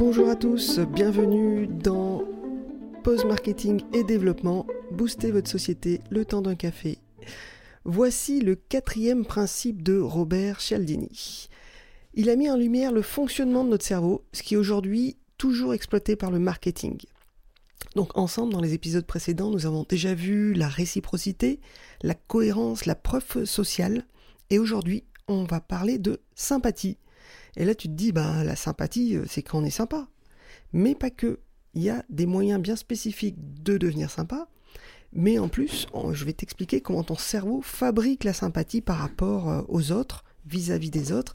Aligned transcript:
Bonjour 0.00 0.30
à 0.30 0.34
tous, 0.34 0.78
bienvenue 0.78 1.66
dans 1.66 2.24
Pause 3.04 3.26
Marketing 3.26 3.82
et 3.92 4.02
Développement. 4.02 4.66
Boostez 4.90 5.30
votre 5.30 5.50
société 5.50 6.00
le 6.08 6.24
temps 6.24 6.40
d'un 6.40 6.54
café. 6.54 6.96
Voici 7.84 8.40
le 8.40 8.54
quatrième 8.54 9.26
principe 9.26 9.82
de 9.82 9.98
Robert 9.98 10.62
Cialdini. 10.62 11.50
Il 12.14 12.30
a 12.30 12.36
mis 12.36 12.48
en 12.48 12.56
lumière 12.56 12.92
le 12.92 13.02
fonctionnement 13.02 13.62
de 13.62 13.68
notre 13.68 13.84
cerveau, 13.84 14.24
ce 14.32 14.42
qui 14.42 14.54
est 14.54 14.56
aujourd'hui 14.56 15.18
toujours 15.36 15.74
exploité 15.74 16.16
par 16.16 16.30
le 16.30 16.38
marketing. 16.38 16.96
Donc 17.94 18.16
ensemble, 18.16 18.54
dans 18.54 18.62
les 18.62 18.72
épisodes 18.72 19.04
précédents, 19.04 19.50
nous 19.50 19.66
avons 19.66 19.84
déjà 19.86 20.14
vu 20.14 20.54
la 20.54 20.68
réciprocité, 20.68 21.60
la 22.00 22.14
cohérence, 22.14 22.86
la 22.86 22.94
preuve 22.94 23.44
sociale, 23.44 24.06
et 24.48 24.58
aujourd'hui, 24.58 25.04
on 25.28 25.44
va 25.44 25.60
parler 25.60 25.98
de 25.98 26.20
sympathie. 26.34 26.96
Et 27.56 27.64
là, 27.64 27.74
tu 27.74 27.88
te 27.88 27.92
dis, 27.92 28.12
bah, 28.12 28.44
la 28.44 28.56
sympathie, 28.56 29.16
euh, 29.16 29.24
c'est 29.28 29.42
quand 29.42 29.58
on 29.58 29.64
est 29.64 29.70
sympa. 29.70 30.08
Mais 30.72 30.94
pas 30.94 31.10
que. 31.10 31.40
Il 31.74 31.82
y 31.82 31.90
a 31.90 32.04
des 32.08 32.26
moyens 32.26 32.60
bien 32.60 32.74
spécifiques 32.74 33.36
de 33.62 33.78
devenir 33.78 34.10
sympa. 34.10 34.48
Mais 35.12 35.38
en 35.38 35.48
plus, 35.48 35.86
je 36.12 36.24
vais 36.24 36.32
t'expliquer 36.32 36.80
comment 36.80 37.02
ton 37.02 37.16
cerveau 37.16 37.62
fabrique 37.62 38.24
la 38.24 38.32
sympathie 38.32 38.80
par 38.80 38.98
rapport 38.98 39.48
euh, 39.48 39.62
aux 39.68 39.92
autres, 39.92 40.24
vis-à-vis 40.46 40.90
des 40.90 41.12
autres. 41.12 41.34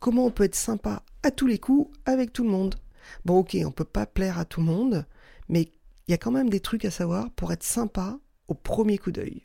Comment 0.00 0.26
on 0.26 0.30
peut 0.30 0.44
être 0.44 0.54
sympa 0.54 1.02
à 1.22 1.30
tous 1.30 1.46
les 1.46 1.58
coups 1.58 1.90
avec 2.04 2.32
tout 2.32 2.44
le 2.44 2.50
monde. 2.50 2.76
Bon, 3.24 3.38
ok, 3.38 3.56
on 3.64 3.70
peut 3.70 3.84
pas 3.84 4.06
plaire 4.06 4.38
à 4.38 4.44
tout 4.44 4.60
le 4.60 4.66
monde, 4.66 5.06
mais 5.48 5.70
il 6.06 6.10
y 6.10 6.14
a 6.14 6.18
quand 6.18 6.30
même 6.30 6.50
des 6.50 6.60
trucs 6.60 6.84
à 6.84 6.90
savoir 6.90 7.30
pour 7.30 7.52
être 7.52 7.62
sympa 7.62 8.18
au 8.48 8.54
premier 8.54 8.98
coup 8.98 9.10
d'œil. 9.10 9.42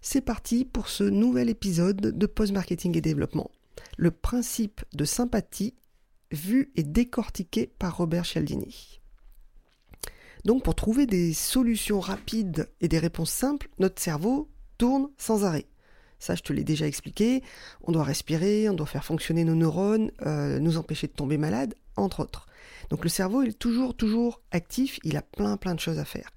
C'est 0.00 0.20
parti 0.20 0.64
pour 0.64 0.88
ce 0.88 1.04
nouvel 1.04 1.48
épisode 1.48 2.00
de 2.00 2.26
Post 2.26 2.52
Marketing 2.52 2.96
et 2.96 3.00
Développement. 3.00 3.50
Le 3.96 4.10
principe 4.10 4.82
de 4.92 5.04
sympathie 5.04 5.74
vu 6.30 6.72
et 6.76 6.82
décortiqué 6.82 7.72
par 7.78 7.96
Robert 7.96 8.24
Cialdini. 8.26 9.00
Donc 10.44 10.62
pour 10.62 10.74
trouver 10.74 11.06
des 11.06 11.32
solutions 11.32 12.00
rapides 12.00 12.68
et 12.80 12.88
des 12.88 12.98
réponses 12.98 13.30
simples, 13.30 13.68
notre 13.78 14.00
cerveau 14.00 14.48
tourne 14.78 15.08
sans 15.16 15.44
arrêt. 15.44 15.66
Ça, 16.18 16.34
je 16.34 16.42
te 16.42 16.52
l'ai 16.52 16.64
déjà 16.64 16.86
expliqué. 16.86 17.42
On 17.82 17.92
doit 17.92 18.02
respirer, 18.02 18.68
on 18.68 18.74
doit 18.74 18.86
faire 18.86 19.04
fonctionner 19.04 19.44
nos 19.44 19.54
neurones, 19.54 20.10
euh, 20.26 20.58
nous 20.58 20.76
empêcher 20.76 21.06
de 21.06 21.12
tomber 21.12 21.38
malade, 21.38 21.74
entre 21.96 22.20
autres. 22.20 22.46
Donc 22.90 23.04
le 23.04 23.08
cerveau 23.08 23.42
est 23.42 23.58
toujours, 23.58 23.94
toujours 23.94 24.40
actif, 24.50 24.98
il 25.04 25.16
a 25.16 25.22
plein, 25.22 25.56
plein 25.56 25.74
de 25.74 25.80
choses 25.80 25.98
à 25.98 26.04
faire. 26.04 26.30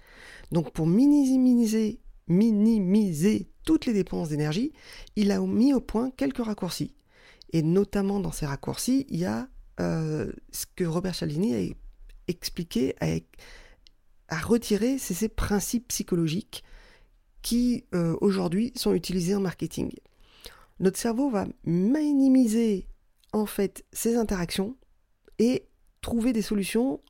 Donc 0.52 0.72
pour 0.72 0.86
minimiser, 0.86 2.00
minimiser 2.28 3.50
toutes 3.66 3.86
les 3.86 3.94
dépenses 3.94 4.30
d'énergie, 4.30 4.72
il 5.16 5.32
a 5.32 5.40
mis 5.40 5.74
au 5.74 5.82
point 5.82 6.12
quelques 6.12 6.44
raccourcis. 6.44 6.94
Et 7.54 7.64
notamment 7.64 8.20
dans 8.20 8.32
ces 8.32 8.46
raccourcis, 8.46 9.06
il 9.10 9.20
y 9.20 9.26
a 9.26 9.48
euh, 9.80 10.32
ce 10.52 10.66
que 10.76 10.84
Robert 10.84 11.16
Cialdini 11.16 11.56
a 11.56 11.74
expliqué, 12.28 12.96
a, 13.02 13.18
a 14.30 14.40
retiré, 14.40 14.98
c'est 14.98 15.14
ces 15.14 15.30
principes 15.30 15.90
psychologiques 15.90 16.64
qui 17.42 17.86
euh, 17.94 18.16
aujourd'hui 18.22 18.72
sont 18.76 18.94
utilisés 18.94 19.36
en 19.36 19.42
marketing. 19.42 19.92
Notre 20.80 20.98
cerveau 20.98 21.30
va 21.30 21.46
minimiser 21.64 22.88
en 23.34 23.46
fait 23.46 23.86
ces 23.92 24.16
interactions 24.16 24.76
et 25.40 25.68
trouver 26.02 26.34
des 26.34 26.42
solutions 26.42 27.02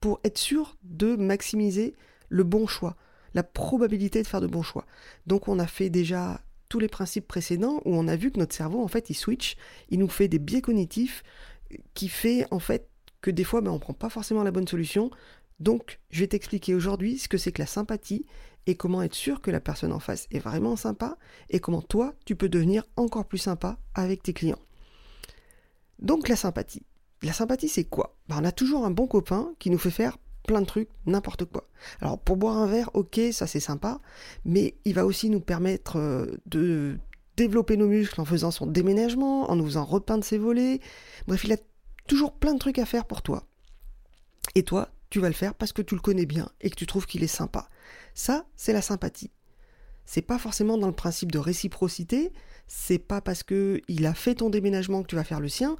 pour 0.00 0.20
être 0.24 0.38
sûr 0.38 0.76
de 0.82 1.16
maximiser 1.16 1.94
le 2.28 2.44
bon 2.44 2.66
choix, 2.66 2.96
la 3.34 3.42
probabilité 3.42 4.22
de 4.22 4.26
faire 4.26 4.40
de 4.40 4.46
bons 4.46 4.62
choix. 4.62 4.86
Donc 5.26 5.48
on 5.48 5.58
a 5.58 5.66
fait 5.66 5.90
déjà 5.90 6.40
les 6.78 6.88
principes 6.88 7.26
précédents 7.26 7.80
où 7.84 7.94
on 7.94 8.08
a 8.08 8.16
vu 8.16 8.30
que 8.30 8.38
notre 8.38 8.54
cerveau 8.54 8.82
en 8.82 8.88
fait 8.88 9.10
il 9.10 9.14
switch, 9.14 9.56
il 9.90 9.98
nous 9.98 10.08
fait 10.08 10.28
des 10.28 10.38
biais 10.38 10.60
cognitifs 10.60 11.22
qui 11.94 12.08
fait 12.08 12.46
en 12.50 12.58
fait 12.58 12.88
que 13.20 13.30
des 13.30 13.44
fois 13.44 13.60
ben, 13.60 13.70
on 13.70 13.78
prend 13.78 13.94
pas 13.94 14.10
forcément 14.10 14.42
la 14.42 14.50
bonne 14.50 14.68
solution. 14.68 15.10
Donc 15.60 16.00
je 16.10 16.20
vais 16.20 16.28
t'expliquer 16.28 16.74
aujourd'hui 16.74 17.18
ce 17.18 17.28
que 17.28 17.38
c'est 17.38 17.52
que 17.52 17.62
la 17.62 17.66
sympathie 17.66 18.26
et 18.66 18.74
comment 18.76 19.02
être 19.02 19.14
sûr 19.14 19.40
que 19.40 19.50
la 19.50 19.60
personne 19.60 19.92
en 19.92 20.00
face 20.00 20.26
est 20.30 20.38
vraiment 20.38 20.76
sympa 20.76 21.16
et 21.50 21.60
comment 21.60 21.82
toi 21.82 22.14
tu 22.24 22.36
peux 22.36 22.48
devenir 22.48 22.84
encore 22.96 23.26
plus 23.26 23.38
sympa 23.38 23.78
avec 23.94 24.22
tes 24.22 24.32
clients. 24.32 24.58
Donc 25.98 26.28
la 26.28 26.36
sympathie. 26.36 26.82
La 27.22 27.32
sympathie, 27.32 27.68
c'est 27.68 27.84
quoi? 27.84 28.16
Ben, 28.28 28.38
On 28.40 28.44
a 28.44 28.52
toujours 28.52 28.84
un 28.84 28.90
bon 28.90 29.06
copain 29.06 29.54
qui 29.60 29.70
nous 29.70 29.78
fait 29.78 29.90
faire 29.90 30.18
plein 30.46 30.60
de 30.60 30.66
trucs, 30.66 30.88
n'importe 31.06 31.44
quoi. 31.44 31.68
Alors 32.00 32.18
pour 32.18 32.36
boire 32.36 32.56
un 32.56 32.66
verre, 32.66 32.90
ok, 32.94 33.20
ça 33.32 33.46
c'est 33.46 33.60
sympa, 33.60 34.00
mais 34.44 34.74
il 34.84 34.94
va 34.94 35.06
aussi 35.06 35.30
nous 35.30 35.40
permettre 35.40 35.96
euh, 35.96 36.26
de 36.46 36.98
développer 37.36 37.76
nos 37.76 37.88
muscles 37.88 38.20
en 38.20 38.24
faisant 38.24 38.50
son 38.50 38.66
déménagement, 38.66 39.50
en 39.50 39.56
nous 39.56 39.64
faisant 39.64 39.84
repeindre 39.84 40.24
ses 40.24 40.38
volets. 40.38 40.80
Bref, 41.26 41.44
il 41.44 41.52
a 41.52 41.56
toujours 42.06 42.32
plein 42.32 42.54
de 42.54 42.58
trucs 42.58 42.78
à 42.78 42.86
faire 42.86 43.04
pour 43.04 43.22
toi. 43.22 43.44
Et 44.54 44.62
toi, 44.62 44.90
tu 45.10 45.20
vas 45.20 45.28
le 45.28 45.34
faire 45.34 45.54
parce 45.54 45.72
que 45.72 45.82
tu 45.82 45.94
le 45.94 46.00
connais 46.00 46.26
bien 46.26 46.48
et 46.60 46.70
que 46.70 46.76
tu 46.76 46.86
trouves 46.86 47.06
qu'il 47.06 47.22
est 47.22 47.28
sympa. 47.28 47.68
Ça, 48.14 48.46
c'est 48.56 48.72
la 48.72 48.82
sympathie. 48.82 49.30
C'est 50.04 50.22
pas 50.22 50.38
forcément 50.38 50.78
dans 50.78 50.88
le 50.88 50.94
principe 50.94 51.30
de 51.30 51.38
réciprocité, 51.38 52.32
c'est 52.66 52.98
pas 52.98 53.20
parce 53.20 53.42
que 53.42 53.80
il 53.88 54.04
a 54.06 54.14
fait 54.14 54.36
ton 54.36 54.50
déménagement 54.50 55.02
que 55.02 55.06
tu 55.06 55.16
vas 55.16 55.24
faire 55.24 55.40
le 55.40 55.48
sien, 55.48 55.76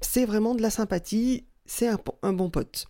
c'est 0.00 0.24
vraiment 0.24 0.54
de 0.54 0.62
la 0.62 0.70
sympathie, 0.70 1.44
c'est 1.66 1.88
un, 1.88 2.32
bon 2.32 2.50
pote. 2.50 2.86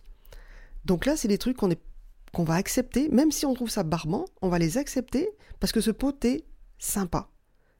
Donc 0.85 1.05
là, 1.05 1.17
c'est 1.17 1.27
des 1.27 1.37
trucs 1.37 1.57
qu'on 1.57 2.43
va 2.43 2.55
accepter, 2.55 3.09
même 3.09 3.31
si 3.31 3.45
on 3.45 3.53
trouve 3.53 3.69
ça 3.69 3.83
barbant, 3.83 4.25
on 4.41 4.49
va 4.49 4.59
les 4.59 4.77
accepter 4.77 5.29
parce 5.59 5.71
que 5.71 5.81
ce 5.81 5.91
pote 5.91 6.23
est 6.25 6.45
sympa. 6.77 7.29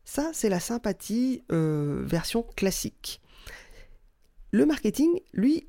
Ça, 0.03 0.31
c'est 0.33 0.49
la 0.49 0.59
sympathie 0.59 1.43
euh, 1.51 2.03
version 2.05 2.43
classique. 2.55 3.21
Le 4.51 4.66
marketing, 4.66 5.19
lui, 5.33 5.67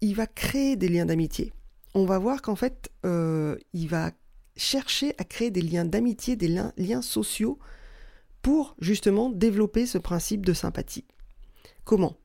il 0.00 0.14
va 0.14 0.26
créer 0.26 0.76
des 0.76 0.88
liens 0.88 1.06
d'amitié. 1.06 1.52
On 1.94 2.04
va 2.04 2.18
voir 2.18 2.42
qu'en 2.42 2.56
fait, 2.56 2.90
euh, 3.04 3.56
il 3.72 3.88
va 3.88 4.12
chercher 4.56 5.14
à 5.18 5.24
créer 5.24 5.50
des 5.50 5.62
liens 5.62 5.84
d'amitié, 5.84 6.36
des 6.36 6.48
liens, 6.48 6.72
liens 6.76 7.02
sociaux 7.02 7.58
pour 8.42 8.74
justement 8.80 9.30
développer 9.30 9.86
ce 9.86 9.98
principe 9.98 10.46
de 10.46 10.52
sympathie. 10.52 11.06
Comment? 11.84 12.16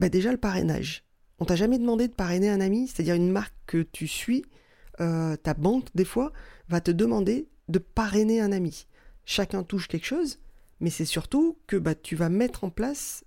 Bah 0.00 0.08
déjà 0.08 0.30
le 0.30 0.38
parrainage. 0.38 1.05
On 1.38 1.44
t'a 1.44 1.56
jamais 1.56 1.78
demandé 1.78 2.08
de 2.08 2.12
parrainer 2.12 2.48
un 2.48 2.60
ami, 2.60 2.88
c'est-à-dire 2.88 3.14
une 3.14 3.30
marque 3.30 3.54
que 3.66 3.82
tu 3.82 4.08
suis, 4.08 4.44
euh, 5.00 5.36
ta 5.36 5.54
banque 5.54 5.88
des 5.94 6.04
fois 6.04 6.32
va 6.68 6.80
te 6.80 6.90
demander 6.90 7.48
de 7.68 7.78
parrainer 7.78 8.40
un 8.40 8.52
ami. 8.52 8.86
Chacun 9.24 9.62
touche 9.62 9.88
quelque 9.88 10.06
chose, 10.06 10.38
mais 10.80 10.90
c'est 10.90 11.04
surtout 11.04 11.58
que 11.66 11.76
bah, 11.76 11.94
tu 11.94 12.16
vas 12.16 12.28
mettre 12.28 12.64
en 12.64 12.70
place 12.70 13.24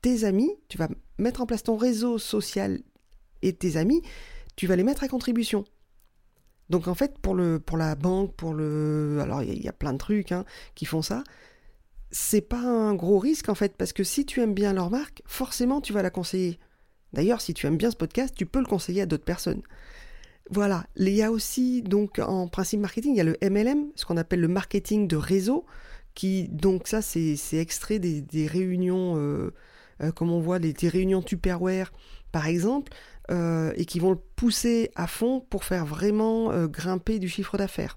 tes 0.00 0.24
amis, 0.24 0.50
tu 0.68 0.78
vas 0.78 0.88
mettre 1.18 1.42
en 1.42 1.46
place 1.46 1.62
ton 1.62 1.76
réseau 1.76 2.18
social 2.18 2.80
et 3.42 3.52
tes 3.52 3.76
amis, 3.76 4.02
tu 4.56 4.66
vas 4.66 4.76
les 4.76 4.84
mettre 4.84 5.04
à 5.04 5.08
contribution. 5.08 5.64
Donc 6.70 6.88
en 6.88 6.94
fait, 6.94 7.18
pour, 7.18 7.34
le, 7.34 7.60
pour 7.60 7.76
la 7.76 7.94
banque, 7.94 8.34
pour 8.34 8.54
le... 8.54 9.18
Alors 9.20 9.42
il 9.42 9.62
y, 9.62 9.68
a 9.68 9.72
plein 9.72 9.92
de 9.92 9.98
trucs 9.98 10.32
hein, 10.32 10.44
qui 10.74 10.86
font 10.86 11.02
ça 11.02 11.22
c'est 12.12 12.42
pas 12.42 12.60
un 12.60 12.94
gros 12.94 13.18
risque 13.18 13.48
en 13.48 13.54
fait, 13.54 13.74
parce 13.76 13.92
que 13.92 14.04
si 14.04 14.26
tu 14.26 14.40
aimes 14.40 14.54
bien 14.54 14.74
leur 14.74 14.90
marque, 14.90 15.22
forcément 15.24 15.80
tu 15.80 15.92
vas 15.92 16.02
la 16.02 16.10
conseiller. 16.10 16.58
D'ailleurs, 17.12 17.40
si 17.40 17.54
tu 17.54 17.66
aimes 17.66 17.76
bien 17.76 17.90
ce 17.90 17.96
podcast, 17.96 18.34
tu 18.36 18.46
peux 18.46 18.58
le 18.58 18.66
conseiller 18.66 19.02
à 19.02 19.06
d'autres 19.06 19.24
personnes. 19.24 19.62
Voilà, 20.50 20.84
il 20.96 21.08
y 21.10 21.22
a 21.22 21.30
aussi 21.30 21.82
donc 21.82 22.18
en 22.18 22.48
principe 22.48 22.80
marketing, 22.80 23.14
il 23.14 23.16
y 23.16 23.20
a 23.20 23.24
le 23.24 23.36
MLM, 23.42 23.86
ce 23.94 24.04
qu'on 24.04 24.16
appelle 24.16 24.40
le 24.40 24.48
marketing 24.48 25.06
de 25.06 25.16
réseau, 25.16 25.64
qui 26.14 26.48
donc 26.48 26.88
ça 26.88 27.00
c'est 27.00 27.36
extrait 27.54 27.98
des, 27.98 28.46
réunions, 28.46 29.16
euh, 29.16 29.54
euh, 30.02 30.10
comme 30.10 30.30
on 30.30 30.40
voit, 30.40 30.58
des, 30.58 30.88
réunions 30.88 31.22
Tupperware 31.22 31.92
par 32.32 32.46
exemple, 32.46 32.92
euh, 33.30 33.72
et 33.76 33.84
qui 33.84 33.98
vont 34.00 34.10
le 34.10 34.18
pousser 34.36 34.90
à 34.96 35.06
fond 35.06 35.40
pour 35.40 35.64
faire 35.64 35.86
vraiment 35.86 36.66
grimper 36.66 37.18
du 37.18 37.28
chiffre 37.28 37.56
d'affaires. 37.56 37.96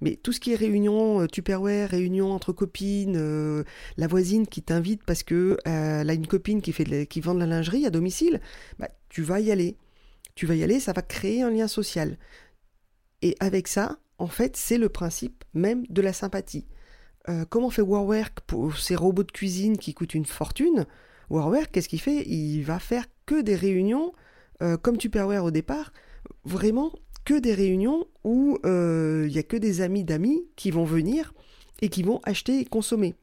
Mais 0.00 0.16
tout 0.16 0.32
ce 0.32 0.40
qui 0.40 0.52
est 0.52 0.56
réunion, 0.56 1.20
euh, 1.20 1.26
Tupperware, 1.26 1.90
réunion 1.90 2.32
entre 2.32 2.52
copines, 2.52 3.16
euh, 3.16 3.64
la 3.96 4.06
voisine 4.06 4.46
qui 4.46 4.62
t'invite 4.62 5.04
parce 5.04 5.22
que 5.22 5.58
euh, 5.66 6.08
a 6.08 6.12
une 6.12 6.26
copine 6.26 6.62
qui, 6.62 6.72
fait 6.72 7.06
qui 7.06 7.20
vend 7.20 7.34
de 7.34 7.40
la 7.40 7.46
lingerie 7.46 7.86
à 7.86 7.90
domicile, 7.90 8.40
bah, 8.78 8.88
tu 9.08 9.22
vas 9.22 9.40
y 9.40 9.50
aller. 9.50 9.76
Tu 10.34 10.46
vas 10.46 10.54
y 10.54 10.62
aller, 10.62 10.80
ça 10.80 10.92
va 10.92 11.02
créer 11.02 11.42
un 11.42 11.50
lien 11.50 11.68
social. 11.68 12.16
Et 13.20 13.36
avec 13.40 13.68
ça, 13.68 13.98
en 14.18 14.28
fait, 14.28 14.56
c'est 14.56 14.78
le 14.78 14.88
principe 14.88 15.44
même 15.52 15.84
de 15.88 16.00
la 16.00 16.12
sympathie. 16.12 16.66
comment 17.50 17.70
fait 17.70 17.82
Warwork 17.82 18.40
pour 18.46 18.76
ces 18.76 18.96
robots 18.96 19.24
de 19.24 19.30
cuisine 19.30 19.76
qui 19.76 19.92
coûtent 19.92 20.14
une 20.14 20.24
fortune? 20.24 20.86
Warwork, 21.28 21.70
qu'est-ce 21.70 21.88
qu'il 21.88 22.00
fait? 22.00 22.26
Il 22.26 22.62
va 22.62 22.78
faire 22.78 23.04
que 23.26 23.42
des 23.42 23.56
réunions, 23.56 24.12
comme 24.82 24.96
Tupperware 24.96 25.44
au 25.44 25.50
départ, 25.50 25.92
vraiment 26.44 26.92
des 27.38 27.54
réunions 27.54 28.06
où 28.24 28.58
euh, 28.64 29.26
il 29.28 29.32
n'y 29.32 29.38
a 29.38 29.42
que 29.42 29.56
des 29.56 29.80
amis 29.80 30.04
d'amis 30.04 30.42
qui 30.56 30.70
vont 30.70 30.84
venir 30.84 31.32
et 31.80 31.88
qui 31.88 32.02
vont 32.02 32.20
acheter 32.24 32.60
et 32.60 32.64
consommer. 32.64 33.14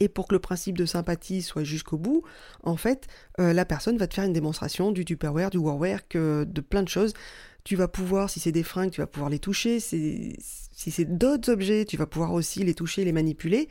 Et 0.00 0.08
pour 0.08 0.26
que 0.28 0.34
le 0.34 0.38
principe 0.38 0.78
de 0.78 0.86
sympathie 0.86 1.42
soit 1.42 1.64
jusqu'au 1.64 1.98
bout, 1.98 2.22
en 2.62 2.76
fait, 2.76 3.06
euh, 3.40 3.52
la 3.52 3.64
personne 3.64 3.98
va 3.98 4.06
te 4.06 4.14
faire 4.14 4.24
une 4.24 4.32
démonstration 4.32 4.90
du 4.90 5.04
Tupperware, 5.04 5.50
du 5.50 5.58
Warware, 5.58 6.08
que, 6.08 6.44
de 6.44 6.60
plein 6.60 6.82
de 6.82 6.88
choses. 6.88 7.12
Tu 7.64 7.76
vas 7.76 7.88
pouvoir, 7.88 8.30
si 8.30 8.40
c'est 8.40 8.52
des 8.52 8.62
fringues, 8.62 8.90
tu 8.90 9.00
vas 9.00 9.06
pouvoir 9.06 9.30
les 9.30 9.38
toucher. 9.38 9.78
Si 9.78 10.36
c'est 10.72 11.04
d'autres 11.04 11.52
objets, 11.52 11.84
tu 11.84 11.96
vas 11.96 12.06
pouvoir 12.06 12.32
aussi 12.32 12.64
les 12.64 12.74
toucher, 12.74 13.04
les 13.04 13.12
manipuler. 13.12 13.68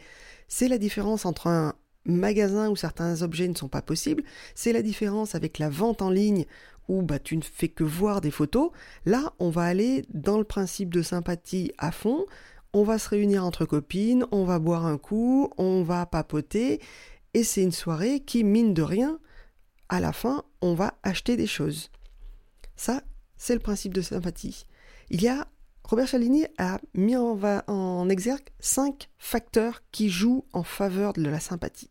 C'est 0.48 0.68
la 0.68 0.78
différence 0.78 1.26
entre 1.26 1.48
un 1.48 1.74
magasin 2.06 2.70
où 2.70 2.76
certains 2.76 3.22
objets 3.22 3.48
ne 3.48 3.56
sont 3.56 3.68
pas 3.68 3.82
possibles. 3.82 4.24
C'est 4.56 4.74
la 4.74 4.82
différence 4.82 5.36
avec 5.36 5.60
la 5.60 5.70
vente 5.70 6.02
en 6.02 6.10
ligne 6.10 6.46
où 6.92 7.02
bah, 7.04 7.20
tu 7.20 7.38
ne 7.38 7.42
fais 7.42 7.70
que 7.70 7.86
voir 7.86 8.20
des 8.20 8.32
photos, 8.32 8.72
là, 9.06 9.34
on 9.40 9.50
va 9.50 9.64
aller 9.64 10.04
dans 10.14 10.38
le 10.38 10.44
principe 10.44 10.94
de 10.94 11.02
sympathie 11.02 11.72
à 11.78 11.92
fond. 11.92 12.26
On 12.74 12.84
va 12.84 13.00
se 13.00 13.08
réunir 13.08 13.46
entre 13.46 13.66
copines, 13.66 14.26
on 14.32 14.44
va 14.44 14.60
boire 14.60 14.86
un 14.86 14.98
coup, 14.98 15.50
on 15.58 15.84
va 15.84 16.06
papoter, 16.06 16.82
et 17.34 17.44
c'est 17.46 17.64
une 17.64 17.72
soirée 17.72 18.20
qui, 18.20 18.44
mine 18.44 18.74
de 18.74 18.82
rien, 18.82 19.20
à 19.88 20.02
la 20.02 20.12
fin, 20.12 20.44
on 20.62 20.74
va 20.74 20.96
acheter 21.04 21.38
des 21.38 21.48
choses. 21.48 21.92
Ça, 22.76 23.04
c'est 23.38 23.54
le 23.54 23.62
principe 23.62 23.94
de 23.94 24.02
sympathie. 24.02 24.66
Il 25.10 25.22
y 25.22 25.30
a 25.30 25.48
Robert 25.84 26.08
Chalini 26.08 26.46
a 26.58 26.80
mis 26.94 27.16
en, 27.16 27.40
en, 27.68 28.10
exergue 28.10 28.50
cinq 28.60 29.10
facteurs 29.18 29.82
qui 29.92 30.10
jouent 30.10 30.46
en 30.54 30.64
faveur 30.64 31.14
de 31.14 31.24
la 31.24 31.40
sympathie. 31.40 31.90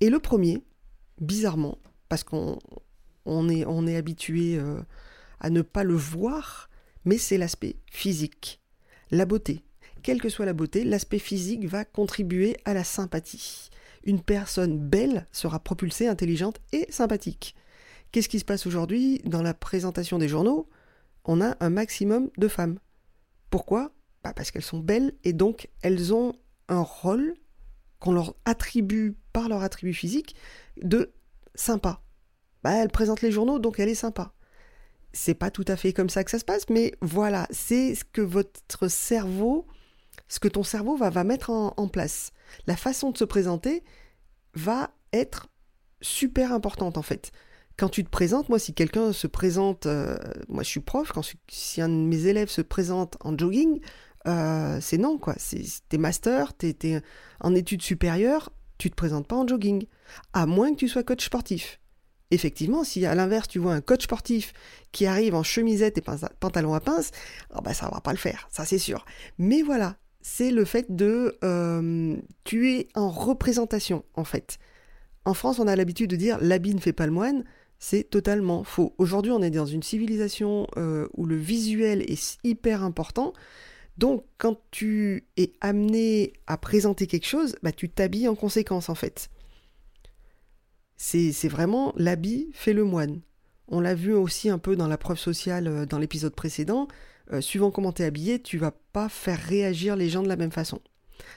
Et 0.00 0.08
le 0.08 0.18
premier, 0.20 0.62
bizarrement, 1.20 1.78
parce 2.08 2.24
qu'on 2.24 2.58
on 3.28 3.86
est, 3.86 3.96
habitué 3.96 4.58
euh, 4.58 4.80
à 5.40 5.50
ne 5.50 5.62
pas 5.62 5.84
le 5.84 5.94
voir, 5.94 6.70
mais 7.04 7.18
c'est 7.18 7.38
l'aspect 7.38 7.76
physique, 7.90 8.60
la 9.10 9.26
beauté. 9.26 9.64
Quelle 10.02 10.20
que 10.20 10.28
soit 10.28 10.46
la 10.46 10.52
beauté, 10.52 10.84
l'aspect 10.84 11.18
physique 11.18 11.66
va 11.66 11.84
contribuer 11.84 12.56
à 12.64 12.74
la 12.74 12.84
sympathie. 12.84 13.70
Une 14.04 14.22
personne 14.22 14.78
belle 14.78 15.26
sera 15.32 15.58
propulsée, 15.58 16.06
intelligente 16.06 16.60
et 16.72 16.86
sympathique. 16.90 17.54
Qu'est-ce 18.12 18.28
qui 18.28 18.38
se 18.38 18.44
passe 18.44 18.66
aujourd'hui 18.66 19.20
dans 19.24 19.42
la 19.42 19.54
présentation 19.54 20.18
des 20.18 20.28
journaux? 20.28 20.68
On 21.24 21.40
a 21.42 21.56
un 21.60 21.70
maximum 21.70 22.30
de 22.38 22.48
femmes. 22.48 22.78
Pourquoi? 23.50 23.92
Bah 24.24 24.32
Parce 24.34 24.50
qu'elles 24.50 24.62
sont 24.62 24.78
belles 24.78 25.12
et 25.24 25.32
donc 25.32 25.68
elles 25.82 26.14
ont 26.14 26.34
un 26.68 26.80
rôle 26.80 27.34
qu'on 27.98 28.12
leur 28.12 28.34
attribue 28.44 29.16
par 29.32 29.48
leur 29.48 29.62
attribut 29.62 29.94
physique 29.94 30.36
de 30.80 31.12
sympa. 31.54 32.00
Bah, 32.62 32.72
elle 32.72 32.88
présente 32.88 33.22
les 33.22 33.30
journaux, 33.30 33.58
donc 33.58 33.78
elle 33.78 33.88
est 33.88 33.94
sympa. 33.94 34.32
C'est 35.12 35.34
pas 35.34 35.50
tout 35.50 35.64
à 35.68 35.76
fait 35.76 35.92
comme 35.92 36.10
ça 36.10 36.24
que 36.24 36.30
ça 36.30 36.38
se 36.38 36.44
passe, 36.44 36.68
mais 36.68 36.94
voilà, 37.00 37.46
c'est 37.50 37.94
ce 37.94 38.04
que 38.04 38.20
votre 38.20 38.88
cerveau, 38.88 39.66
ce 40.28 40.38
que 40.40 40.48
ton 40.48 40.62
cerveau 40.62 40.96
va, 40.96 41.24
mettre 41.24 41.50
en, 41.50 41.88
place. 41.88 42.32
La 42.66 42.76
façon 42.76 43.10
de 43.10 43.18
se 43.18 43.24
présenter 43.24 43.82
va 44.54 44.90
être 45.12 45.48
super 46.00 46.52
importante 46.52 46.98
en 46.98 47.02
fait. 47.02 47.32
Quand 47.76 47.88
tu 47.88 48.04
te 48.04 48.10
présentes, 48.10 48.48
moi 48.48 48.58
si 48.58 48.74
quelqu'un 48.74 49.12
se 49.12 49.26
présente, 49.26 49.86
euh, 49.86 50.16
moi 50.48 50.62
je 50.62 50.68
suis 50.68 50.80
prof, 50.80 51.12
quand 51.12 51.22
si 51.48 51.80
un 51.80 51.88
de 51.88 51.94
mes 51.94 52.26
élèves 52.26 52.48
se 52.48 52.60
présente 52.60 53.16
en 53.20 53.36
jogging, 53.38 53.80
euh, 54.26 54.78
c'est 54.80 54.98
non 54.98 55.16
quoi. 55.18 55.36
T'es 55.88 55.98
master, 55.98 56.54
t'es 56.54 56.76
es 56.82 57.02
en 57.40 57.54
études 57.54 57.82
supérieures, 57.82 58.50
tu 58.78 58.90
te 58.90 58.96
présentes 58.96 59.26
pas 59.26 59.36
en 59.36 59.46
jogging, 59.46 59.86
à 60.32 60.46
moins 60.46 60.72
que 60.72 60.76
tu 60.76 60.88
sois 60.88 61.04
coach 61.04 61.24
sportif 61.24 61.80
effectivement, 62.30 62.84
si 62.84 63.04
à 63.06 63.14
l'inverse 63.14 63.48
tu 63.48 63.58
vois 63.58 63.74
un 63.74 63.80
coach 63.80 64.04
sportif 64.04 64.52
qui 64.92 65.06
arrive 65.06 65.34
en 65.34 65.42
chemisette 65.42 65.98
et 65.98 66.02
pantalon 66.40 66.74
à 66.74 66.80
pince, 66.80 67.10
oh 67.54 67.60
bah 67.62 67.74
ça 67.74 67.88
va 67.92 68.00
pas 68.00 68.12
le 68.12 68.18
faire, 68.18 68.48
ça 68.50 68.64
c'est 68.64 68.78
sûr. 68.78 69.04
Mais 69.38 69.62
voilà, 69.62 69.96
c'est 70.20 70.50
le 70.50 70.64
fait 70.64 70.94
de 70.94 71.38
euh, 71.44 72.16
tu 72.44 72.72
es 72.72 72.88
en 72.94 73.10
représentation 73.10 74.04
en 74.14 74.24
fait. 74.24 74.58
En 75.24 75.34
France, 75.34 75.58
on 75.58 75.66
a 75.66 75.76
l'habitude 75.76 76.10
de 76.10 76.16
dire 76.16 76.38
l'habit 76.40 76.74
ne 76.74 76.80
fait 76.80 76.92
pas 76.92 77.06
le 77.06 77.12
moine. 77.12 77.44
C'est 77.78 78.10
totalement 78.10 78.64
faux. 78.64 78.94
Aujourd'hui, 78.98 79.30
on 79.30 79.40
est 79.40 79.50
dans 79.50 79.66
une 79.66 79.82
civilisation 79.84 80.66
euh, 80.76 81.06
où 81.16 81.26
le 81.26 81.36
visuel 81.36 82.02
est 82.10 82.38
hyper 82.42 82.82
important. 82.82 83.32
Donc, 83.98 84.24
quand 84.38 84.56
tu 84.70 85.26
es 85.36 85.52
amené 85.60 86.32
à 86.46 86.56
présenter 86.56 87.06
quelque 87.06 87.26
chose, 87.26 87.56
bah, 87.62 87.72
tu 87.72 87.88
t'habilles 87.88 88.28
en 88.28 88.34
conséquence 88.34 88.88
en 88.88 88.94
fait. 88.94 89.28
C'est 90.98 91.48
vraiment 91.48 91.94
l'habit 91.96 92.50
fait 92.52 92.72
le 92.72 92.84
moine. 92.84 93.20
On 93.68 93.80
l'a 93.80 93.94
vu 93.94 94.12
aussi 94.12 94.50
un 94.50 94.58
peu 94.58 94.74
dans 94.74 94.88
la 94.88 94.98
preuve 94.98 95.18
sociale 95.18 95.68
euh, 95.68 95.86
dans 95.86 95.98
l'épisode 95.98 96.34
précédent. 96.34 96.88
Euh, 97.32 97.40
suivant 97.40 97.70
comment 97.70 97.92
tu 97.92 98.02
es 98.02 98.06
habillé, 98.06 98.42
tu 98.42 98.58
vas 98.58 98.72
pas 98.92 99.08
faire 99.08 99.38
réagir 99.38 99.94
les 99.94 100.08
gens 100.08 100.22
de 100.22 100.28
la 100.28 100.36
même 100.36 100.50
façon. 100.50 100.80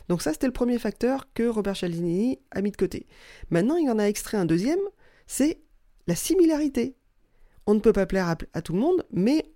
Donc 0.09 0.21
ça, 0.21 0.33
c'était 0.33 0.47
le 0.47 0.53
premier 0.53 0.79
facteur 0.79 1.31
que 1.33 1.43
Robert 1.43 1.75
Cialdini 1.75 2.39
a 2.51 2.61
mis 2.61 2.71
de 2.71 2.77
côté. 2.77 3.07
Maintenant, 3.49 3.75
il 3.75 3.89
en 3.89 3.99
a 3.99 4.05
extrait 4.05 4.37
un 4.37 4.45
deuxième, 4.45 4.79
c'est 5.27 5.61
la 6.07 6.15
similarité. 6.15 6.95
On 7.67 7.75
ne 7.75 7.79
peut 7.79 7.93
pas 7.93 8.05
plaire 8.05 8.35
à 8.53 8.61
tout 8.61 8.73
le 8.73 8.79
monde, 8.79 9.05
mais 9.11 9.53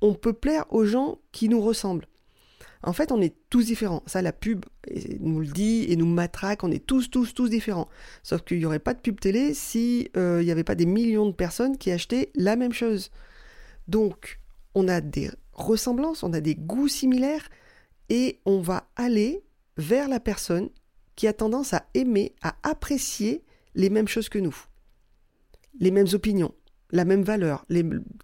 on 0.00 0.14
peut 0.14 0.32
plaire 0.32 0.64
aux 0.70 0.84
gens 0.84 1.18
qui 1.32 1.48
nous 1.48 1.60
ressemblent. 1.60 2.06
En 2.82 2.92
fait, 2.92 3.12
on 3.12 3.20
est 3.20 3.34
tous 3.50 3.66
différents. 3.66 4.02
Ça, 4.06 4.22
la 4.22 4.32
pub 4.32 4.64
nous 5.20 5.40
le 5.40 5.46
dit 5.46 5.86
et 5.88 5.96
nous 5.96 6.06
matraque. 6.06 6.64
On 6.64 6.70
est 6.70 6.84
tous, 6.84 7.10
tous, 7.10 7.34
tous 7.34 7.48
différents. 7.48 7.88
Sauf 8.22 8.42
qu'il 8.42 8.58
n'y 8.58 8.64
aurait 8.64 8.78
pas 8.78 8.94
de 8.94 9.00
pub 9.00 9.18
télé 9.18 9.54
si 9.54 10.10
euh, 10.16 10.42
il 10.42 10.44
n'y 10.44 10.50
avait 10.50 10.64
pas 10.64 10.74
des 10.74 10.86
millions 10.86 11.26
de 11.26 11.34
personnes 11.34 11.78
qui 11.78 11.90
achetaient 11.90 12.30
la 12.34 12.56
même 12.56 12.72
chose. 12.72 13.10
Donc, 13.88 14.40
on 14.74 14.88
a 14.88 15.00
des 15.00 15.30
ressemblances, 15.52 16.22
on 16.22 16.32
a 16.32 16.40
des 16.40 16.54
goûts 16.54 16.88
similaires 16.88 17.48
et 18.08 18.40
on 18.44 18.60
va 18.60 18.88
aller 18.96 19.42
vers 19.76 20.08
la 20.08 20.20
personne 20.20 20.68
qui 21.16 21.26
a 21.26 21.32
tendance 21.32 21.72
à 21.72 21.86
aimer, 21.94 22.34
à 22.42 22.56
apprécier 22.62 23.42
les 23.74 23.90
mêmes 23.90 24.08
choses 24.08 24.28
que 24.28 24.38
nous, 24.38 24.56
les 25.80 25.90
mêmes 25.90 26.06
opinions, 26.12 26.54
la 26.90 27.04
même 27.04 27.22
valeur, 27.22 27.64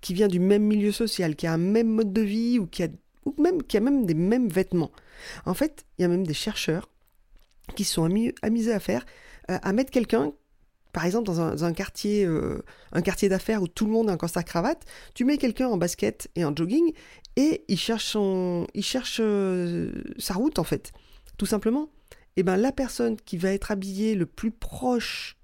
qui 0.01 0.15
vient 0.15 0.29
du 0.29 0.41
même 0.41 0.63
milieu 0.63 0.93
social, 0.93 1.37
qui 1.37 1.47
a 1.47 1.55
un 1.55 1.59
même 1.59 1.89
mode 1.89 2.13
de 2.13 2.23
vie 2.23 2.59
ou 2.59 2.67
qui 2.67 2.83
a 2.83 2.89
ou 3.25 3.35
même 3.41 3.63
qui 3.63 3.77
a 3.77 3.81
même 3.81 4.07
des 4.07 4.15
mêmes 4.15 4.49
vêtements. 4.49 4.93
En 5.47 5.55
fait, 5.55 5.85
il 5.99 6.03
y 6.03 6.05
a 6.05 6.09
même 6.09 6.27
des 6.27 6.35
chercheurs 6.35 6.89
qui 7.75 7.85
se 7.85 7.95
sont 7.95 8.09
amusés 8.43 8.73
à 8.73 8.81
faire, 8.81 9.05
euh, 9.51 9.59
à 9.63 9.73
mettre 9.73 9.91
quelqu'un, 9.91 10.33
par 10.93 11.05
exemple 11.07 11.27
dans 11.27 11.65
un, 11.65 11.73
quartier, 11.73 12.25
euh, 12.25 12.63
un 12.93 13.03
quartier 13.03 13.29
d'affaires 13.29 13.63
où 13.63 13.69
tout 13.69 13.87
le 13.87 13.93
monde 13.93 14.11
a 14.11 14.13
un 14.13 14.17
costard 14.17 14.45
cravate, 14.45 14.85
tu 15.15 15.25
mets 15.25 15.39
quelqu'un 15.39 15.69
en 15.69 15.77
basket 15.77 16.31
et 16.37 16.45
en 16.45 16.55
jogging 16.55 16.93
et 17.37 17.65
il 17.69 17.79
cherche 17.79 18.05
son, 18.05 18.67
il 18.75 18.85
cherche 18.85 19.19
euh, 19.21 19.91
sa 20.19 20.35
route 20.35 20.59
en 20.59 20.65
fait, 20.65 20.93
tout 21.39 21.47
simplement. 21.47 21.89
Et 22.35 22.41
eh 22.41 22.43
ben 22.45 22.57
la 22.57 22.73
personne 22.73 23.17
qui 23.17 23.37
va 23.37 23.51
être 23.51 23.71
habillée 23.71 24.15
le 24.15 24.25
plus 24.25 24.53
proche 24.53 25.37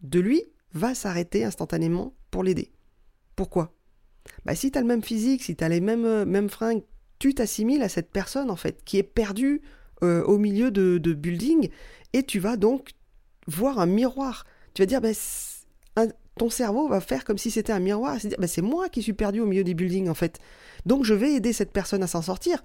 de 0.00 0.20
lui 0.20 0.42
va 0.72 0.94
s'arrêter 0.94 1.44
instantanément 1.44 2.14
pour 2.30 2.42
l'aider. 2.42 2.70
Pourquoi? 3.36 3.74
Bah, 4.46 4.54
si 4.54 4.70
tu 4.70 4.78
as 4.78 4.80
le 4.80 4.86
même 4.86 5.02
physique, 5.02 5.42
si 5.42 5.54
tu 5.54 5.62
as 5.62 5.68
les 5.68 5.80
mêmes, 5.80 6.24
mêmes 6.24 6.48
fringues, 6.48 6.82
tu 7.20 7.34
t'assimiles 7.34 7.82
à 7.82 7.88
cette 7.88 8.10
personne 8.10 8.50
en 8.50 8.56
fait 8.56 8.82
qui 8.84 8.98
est 8.98 9.04
perdue 9.04 9.62
euh, 10.02 10.24
au 10.24 10.38
milieu 10.38 10.72
de, 10.72 10.98
de, 10.98 11.12
building 11.12 11.68
et 12.12 12.24
tu 12.24 12.40
vas 12.40 12.56
donc 12.56 12.90
voir 13.46 13.78
un 13.78 13.86
miroir. 13.86 14.46
Tu 14.74 14.82
vas 14.82 14.86
dire, 14.86 15.00
ben, 15.00 15.14
ton 16.36 16.48
cerveau 16.48 16.88
va 16.88 17.00
faire 17.00 17.24
comme 17.24 17.38
si 17.38 17.50
c'était 17.50 17.72
un 17.72 17.80
miroir, 17.80 18.16
c'est 18.18 18.28
dire, 18.28 18.38
ben, 18.40 18.46
c'est 18.46 18.62
moi 18.62 18.88
qui 18.88 19.02
suis 19.02 19.12
perdu 19.12 19.40
au 19.40 19.46
milieu 19.46 19.62
des 19.62 19.74
buildings 19.74 20.08
en 20.08 20.14
fait. 20.14 20.38
Donc 20.86 21.04
je 21.04 21.14
vais 21.14 21.34
aider 21.34 21.52
cette 21.52 21.70
personne 21.72 22.02
à 22.02 22.06
s'en 22.06 22.22
sortir 22.22 22.62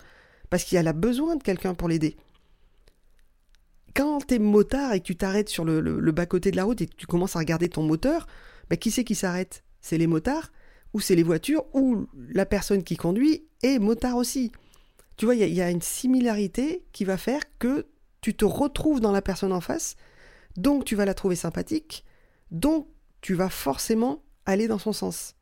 parce 0.50 0.64
qu'elle 0.64 0.88
a 0.88 0.94
besoin 0.94 1.36
de 1.36 1.44
quelqu'un 1.44 1.74
pour 1.74 1.90
l'aider. 1.90 2.16
Quand 3.94 4.26
tu 4.26 4.36
es 4.36 4.40
motard 4.40 4.94
et 4.94 5.00
que 5.02 5.06
tu 5.06 5.18
t'arrêtes 5.18 5.50
sur 5.50 5.66
le, 5.66 6.12
bas-côté 6.12 6.52
de 6.52 6.56
la 6.56 6.64
route 6.64 6.82
et 6.82 6.86
que 6.86 6.96
tu 6.96 7.06
commences 7.06 7.36
à 7.36 7.40
regarder 7.40 7.68
ton 7.68 7.84
moteur, 7.84 8.28
ben, 8.70 8.78
qui 8.78 8.92
c'est 8.92 9.04
qui 9.04 9.16
s'arrête? 9.16 9.64
C'est 9.82 9.98
les 9.98 10.08
motards 10.08 10.52
ou 10.96 11.02
c'est 11.02 11.16
les 11.16 11.24
voitures, 11.24 11.66
ou 11.74 12.08
la 12.30 12.46
personne 12.46 12.82
qui 12.82 12.96
conduit 12.96 13.44
est 13.66 13.80
motard 13.80 14.18
aussi. 14.18 14.52
Tu 15.18 15.26
vois, 15.26 15.36
il 15.36 15.54
y, 15.54 15.62
a 15.62 15.72
une 15.72 15.82
similarité 15.82 16.84
qui 16.92 17.06
va 17.06 17.18
faire 17.18 17.42
que 17.58 17.88
tu 18.22 18.36
te 18.36 18.44
retrouves 18.44 19.00
dans 19.00 19.14
la 19.14 19.22
personne 19.22 19.54
en 19.54 19.62
face, 19.62 19.96
donc 20.58 20.84
tu 20.84 20.96
vas 20.96 21.06
la 21.06 21.14
trouver 21.14 21.36
sympathique, 21.36 22.04
donc 22.52 22.88
tu 23.22 23.34
vas 23.34 23.50
forcément 23.50 24.24
aller 24.46 24.68
dans 24.68 24.80
son 24.80 24.92
sens. 24.92 25.36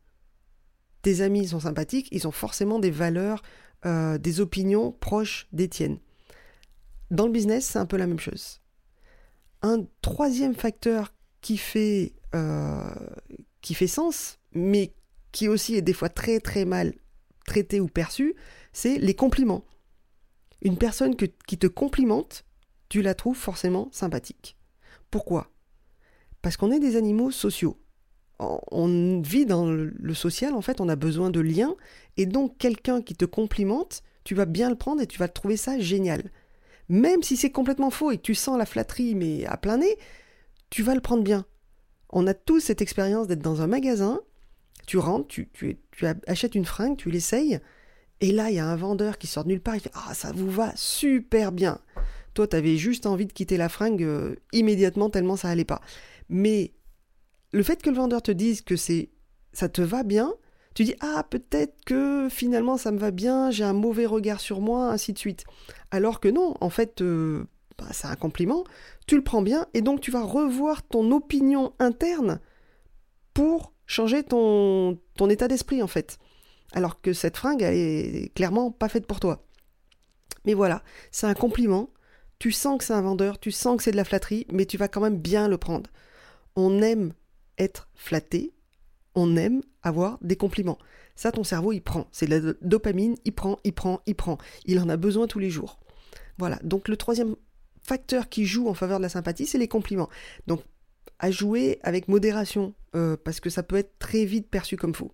Tes 1.01 1.21
amis 1.21 1.47
sont 1.47 1.61
sympathiques, 1.61 2.07
ils 2.11 2.27
ont 2.27 2.31
forcément 2.31 2.77
des 2.77 2.91
valeurs, 2.91 3.41
euh, 3.85 4.17
des 4.17 4.41
opinions 4.41 4.91
proches 4.91 5.47
des 5.51 5.67
tiennes. 5.67 5.99
Dans 7.09 7.25
le 7.25 7.31
business, 7.31 7.65
c'est 7.65 7.79
un 7.79 7.85
peu 7.85 7.97
la 7.97 8.07
même 8.07 8.19
chose. 8.19 8.61
Un 9.63 9.85
troisième 10.01 10.55
facteur 10.55 11.13
qui 11.41 11.57
fait, 11.57 12.13
euh, 12.35 12.93
qui 13.61 13.73
fait 13.73 13.87
sens, 13.87 14.39
mais 14.53 14.93
qui 15.31 15.47
aussi 15.47 15.75
est 15.75 15.81
des 15.81 15.93
fois 15.93 16.09
très 16.09 16.39
très 16.39 16.63
mal 16.63 16.93
traité 17.45 17.79
ou 17.79 17.87
perçu, 17.87 18.35
c'est 18.71 18.97
les 18.97 19.13
compliments. 19.13 19.65
Une 20.61 20.77
personne 20.77 21.15
qui 21.15 21.57
te 21.57 21.67
complimente, 21.67 22.45
tu 22.89 23.01
la 23.01 23.13
trouves 23.13 23.37
forcément 23.37 23.89
sympathique. 23.91 24.57
Pourquoi? 25.11 25.51
Parce 26.41 26.57
qu'on 26.57 26.71
est 26.71 26.79
des 26.79 26.95
animaux 26.95 27.31
sociaux. 27.31 27.77
On 28.39 29.21
vit 29.21 29.45
dans 29.45 29.65
le 29.67 30.13
social, 30.13 30.53
en 30.53 30.61
fait, 30.61 30.81
on 30.81 30.89
a 30.89 30.95
besoin 30.95 31.29
de 31.29 31.39
liens, 31.39 31.75
et 32.17 32.25
donc 32.25 32.57
quelqu'un 32.57 33.01
qui 33.01 33.15
te 33.15 33.25
complimente, 33.25 34.03
tu 34.23 34.35
vas 34.35 34.45
bien 34.45 34.69
le 34.69 34.75
prendre 34.75 35.01
et 35.01 35.07
tu 35.07 35.19
vas 35.19 35.27
trouver 35.27 35.57
ça 35.57 35.79
génial. 35.79 36.31
Même 36.89 37.23
si 37.23 37.37
c'est 37.37 37.51
complètement 37.51 37.89
faux 37.89 38.11
et 38.11 38.17
que 38.17 38.23
tu 38.23 38.35
sens 38.35 38.57
la 38.57 38.65
flatterie, 38.65 39.15
mais 39.15 39.45
à 39.45 39.57
plein 39.57 39.77
nez, 39.77 39.97
tu 40.69 40.83
vas 40.83 40.95
le 40.95 41.01
prendre 41.01 41.23
bien. 41.23 41.45
On 42.09 42.27
a 42.27 42.33
tous 42.33 42.59
cette 42.59 42.81
expérience 42.81 43.27
d'être 43.27 43.41
dans 43.41 43.61
un 43.61 43.67
magasin 43.67 44.21
tu 44.85 44.97
rentres, 44.97 45.27
tu, 45.27 45.49
tu, 45.53 46.05
achètes 46.27 46.55
une 46.55 46.65
fringue, 46.65 46.97
tu 46.97 47.09
l'essayes, 47.09 47.59
et 48.23 48.31
là, 48.31 48.49
il 48.49 48.55
y 48.55 48.59
a 48.59 48.65
un 48.65 48.75
vendeur 48.75 49.17
qui 49.17 49.27
sort 49.27 49.43
de 49.43 49.49
nulle 49.49 49.61
part, 49.61 49.75
il 49.75 49.81
fait 49.81 49.91
Ah, 49.93 50.13
ça 50.13 50.31
vous 50.31 50.49
va 50.49 50.71
super 50.75 51.51
bien. 51.51 51.79
Toi, 52.33 52.47
tu 52.47 52.55
avais 52.55 52.77
juste 52.77 53.05
envie 53.05 53.25
de 53.25 53.33
quitter 53.33 53.57
la 53.57 53.69
fringue 53.69 54.03
euh, 54.03 54.35
immédiatement 54.53 55.09
tellement 55.09 55.35
ça 55.35 55.49
allait 55.49 55.65
pas. 55.65 55.81
Mais 56.29 56.71
le 57.51 57.63
fait 57.63 57.81
que 57.81 57.89
le 57.89 57.97
vendeur 57.97 58.21
te 58.21 58.31
dise 58.31 58.61
que 58.61 58.75
c'est 58.75 59.09
ça 59.51 59.69
te 59.69 59.81
va 59.81 60.03
bien, 60.03 60.33
tu 60.73 60.83
dis 60.83 60.95
ah 61.01 61.25
peut-être 61.29 61.75
que 61.85 62.27
finalement 62.29 62.77
ça 62.77 62.91
me 62.91 62.97
va 62.97 63.11
bien, 63.11 63.51
j'ai 63.51 63.63
un 63.63 63.73
mauvais 63.73 64.05
regard 64.05 64.39
sur 64.39 64.61
moi, 64.61 64.89
ainsi 64.89 65.13
de 65.13 65.19
suite. 65.19 65.43
Alors 65.91 66.19
que 66.19 66.29
non, 66.29 66.55
en 66.61 66.69
fait, 66.69 67.01
euh, 67.01 67.43
bah, 67.77 67.87
c'est 67.91 68.07
un 68.07 68.15
compliment, 68.15 68.63
tu 69.05 69.15
le 69.15 69.23
prends 69.23 69.41
bien 69.41 69.67
et 69.73 69.81
donc 69.81 69.99
tu 70.01 70.11
vas 70.11 70.23
revoir 70.23 70.81
ton 70.83 71.11
opinion 71.11 71.73
interne 71.79 72.39
pour 73.33 73.73
changer 73.93 74.23
ton, 74.23 74.97
état 75.29 75.47
d'esprit 75.47 75.81
en 75.83 75.87
fait. 75.87 76.17
Alors 76.73 77.01
que 77.01 77.13
cette 77.13 77.37
fringue, 77.37 77.61
elle 77.61 77.75
est 77.75 78.33
clairement 78.33 78.71
pas 78.71 78.89
faite 78.89 79.05
pour 79.05 79.19
toi. 79.19 79.45
Mais 80.45 80.55
voilà, 80.55 80.83
c'est 81.11 81.27
un 81.27 81.35
compliment. 81.35 81.89
Tu 82.39 82.51
sens 82.51 82.77
que 82.77 82.83
c'est 82.83 82.93
un 82.93 83.01
vendeur, 83.01 83.39
tu 83.39 83.51
sens 83.51 83.77
que 83.77 83.83
c'est 83.83 83.91
de 83.91 83.97
la 83.97 84.03
flatterie, 84.03 84.47
mais 84.51 84.65
tu 84.65 84.77
vas 84.77 84.87
quand 84.87 85.01
même 85.01 85.17
bien 85.17 85.47
le 85.47 85.57
prendre. 85.57 85.89
On 86.55 86.81
aime 86.81 87.13
être 87.57 87.87
flatté, 87.93 88.53
on 89.15 89.37
aime 89.37 89.61
avoir 89.83 90.17
des 90.21 90.35
compliments. 90.35 90.79
Ça, 91.15 91.31
ton 91.31 91.43
cerveau, 91.43 91.71
il 91.71 91.81
prend. 91.81 92.07
C'est 92.11 92.25
de 92.25 92.35
la 92.35 92.53
dopamine, 92.61 93.15
il 93.23 93.33
prend, 93.33 93.59
il 93.63 93.73
prend, 93.73 94.01
il 94.07 94.15
prend. 94.15 94.39
Il 94.65 94.79
en 94.79 94.89
a 94.89 94.97
besoin 94.97 95.27
tous 95.27 95.39
les 95.39 95.51
jours. 95.51 95.79
Voilà. 96.39 96.59
Donc 96.63 96.87
le 96.87 96.97
troisième 96.97 97.35
facteur 97.83 98.27
qui 98.27 98.45
joue 98.45 98.67
en 98.67 98.73
faveur 98.73 98.97
de 98.97 99.03
la 99.03 99.09
sympathie, 99.09 99.45
c'est 99.45 99.59
les 99.59 99.67
compliments. 99.67 100.09
Donc 100.47 100.63
à 101.19 101.31
jouer 101.31 101.79
avec 101.83 102.07
modération, 102.07 102.73
euh, 102.95 103.17
parce 103.17 103.39
que 103.39 103.49
ça 103.49 103.63
peut 103.63 103.77
être 103.77 103.97
très 103.99 104.25
vite 104.25 104.49
perçu 104.49 104.77
comme 104.77 104.93
faux. 104.93 105.11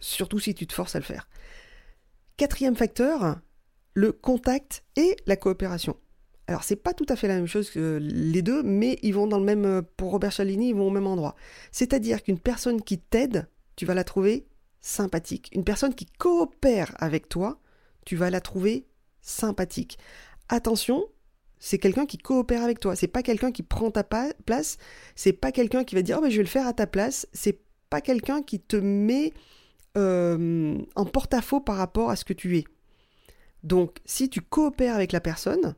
Surtout 0.00 0.38
si 0.38 0.54
tu 0.54 0.66
te 0.66 0.72
forces 0.72 0.96
à 0.96 0.98
le 0.98 1.04
faire. 1.04 1.28
Quatrième 2.36 2.76
facteur, 2.76 3.38
le 3.94 4.12
contact 4.12 4.84
et 4.96 5.16
la 5.26 5.36
coopération. 5.36 5.96
Alors 6.46 6.64
c'est 6.64 6.76
pas 6.76 6.94
tout 6.94 7.06
à 7.08 7.16
fait 7.16 7.28
la 7.28 7.36
même 7.36 7.46
chose 7.46 7.70
que 7.70 7.98
les 8.00 8.42
deux, 8.42 8.62
mais 8.62 8.98
ils 9.02 9.14
vont 9.14 9.26
dans 9.26 9.38
le 9.38 9.44
même, 9.44 9.64
euh, 9.64 9.82
pour 9.96 10.10
Robert 10.10 10.32
Cialdini, 10.32 10.70
ils 10.70 10.74
vont 10.74 10.88
au 10.88 10.90
même 10.90 11.06
endroit. 11.06 11.36
C'est-à-dire 11.70 12.22
qu'une 12.22 12.40
personne 12.40 12.82
qui 12.82 12.98
t'aide, 12.98 13.48
tu 13.76 13.86
vas 13.86 13.94
la 13.94 14.04
trouver 14.04 14.48
sympathique. 14.80 15.50
Une 15.54 15.64
personne 15.64 15.94
qui 15.94 16.06
coopère 16.06 16.94
avec 16.98 17.28
toi, 17.28 17.60
tu 18.04 18.16
vas 18.16 18.30
la 18.30 18.40
trouver 18.40 18.88
sympathique. 19.20 19.98
Attention, 20.48 21.06
c'est 21.60 21.78
quelqu'un 21.78 22.06
qui 22.06 22.18
coopère 22.18 22.64
avec 22.64 22.80
toi. 22.80 22.96
C'est 22.96 23.06
pas 23.06 23.22
quelqu'un 23.22 23.52
qui 23.52 23.62
prend 23.62 23.90
ta 23.90 24.02
place. 24.02 24.78
C'est 25.14 25.34
pas 25.34 25.52
quelqu'un 25.52 25.84
qui 25.84 25.94
va 25.94 26.02
dire 26.02 26.18
oh 26.20 26.26
je 26.28 26.36
vais 26.36 26.42
le 26.42 26.48
faire 26.48 26.66
à 26.66 26.72
ta 26.72 26.86
place. 26.86 27.28
C'est 27.32 27.60
pas 27.90 28.00
quelqu'un 28.00 28.42
qui 28.42 28.58
te 28.60 28.76
met 28.76 29.32
euh, 29.96 30.78
en 30.96 31.04
porte-à-faux 31.04 31.60
par 31.60 31.76
rapport 31.76 32.10
à 32.10 32.16
ce 32.16 32.24
que 32.24 32.32
tu 32.32 32.56
es. 32.56 32.64
Donc, 33.62 33.98
si 34.06 34.30
tu 34.30 34.40
coopères 34.40 34.94
avec 34.94 35.12
la 35.12 35.20
personne, 35.20 35.74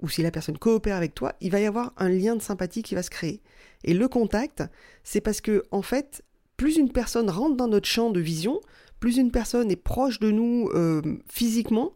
ou 0.00 0.08
si 0.08 0.22
la 0.22 0.30
personne 0.30 0.56
coopère 0.56 0.96
avec 0.96 1.14
toi, 1.14 1.34
il 1.40 1.50
va 1.50 1.60
y 1.60 1.66
avoir 1.66 1.92
un 1.98 2.08
lien 2.08 2.36
de 2.36 2.42
sympathie 2.42 2.82
qui 2.82 2.94
va 2.94 3.02
se 3.02 3.10
créer. 3.10 3.42
Et 3.84 3.94
le 3.94 4.08
contact, 4.08 4.62
c'est 5.04 5.20
parce 5.20 5.40
que, 5.40 5.64
en 5.72 5.82
fait, 5.82 6.22
plus 6.56 6.76
une 6.76 6.90
personne 6.90 7.28
rentre 7.28 7.56
dans 7.56 7.68
notre 7.68 7.88
champ 7.88 8.10
de 8.10 8.20
vision, 8.20 8.60
plus 9.00 9.18
une 9.18 9.30
personne 9.30 9.70
est 9.70 9.76
proche 9.76 10.20
de 10.20 10.30
nous 10.30 10.70
euh, 10.74 11.02
physiquement, 11.28 11.92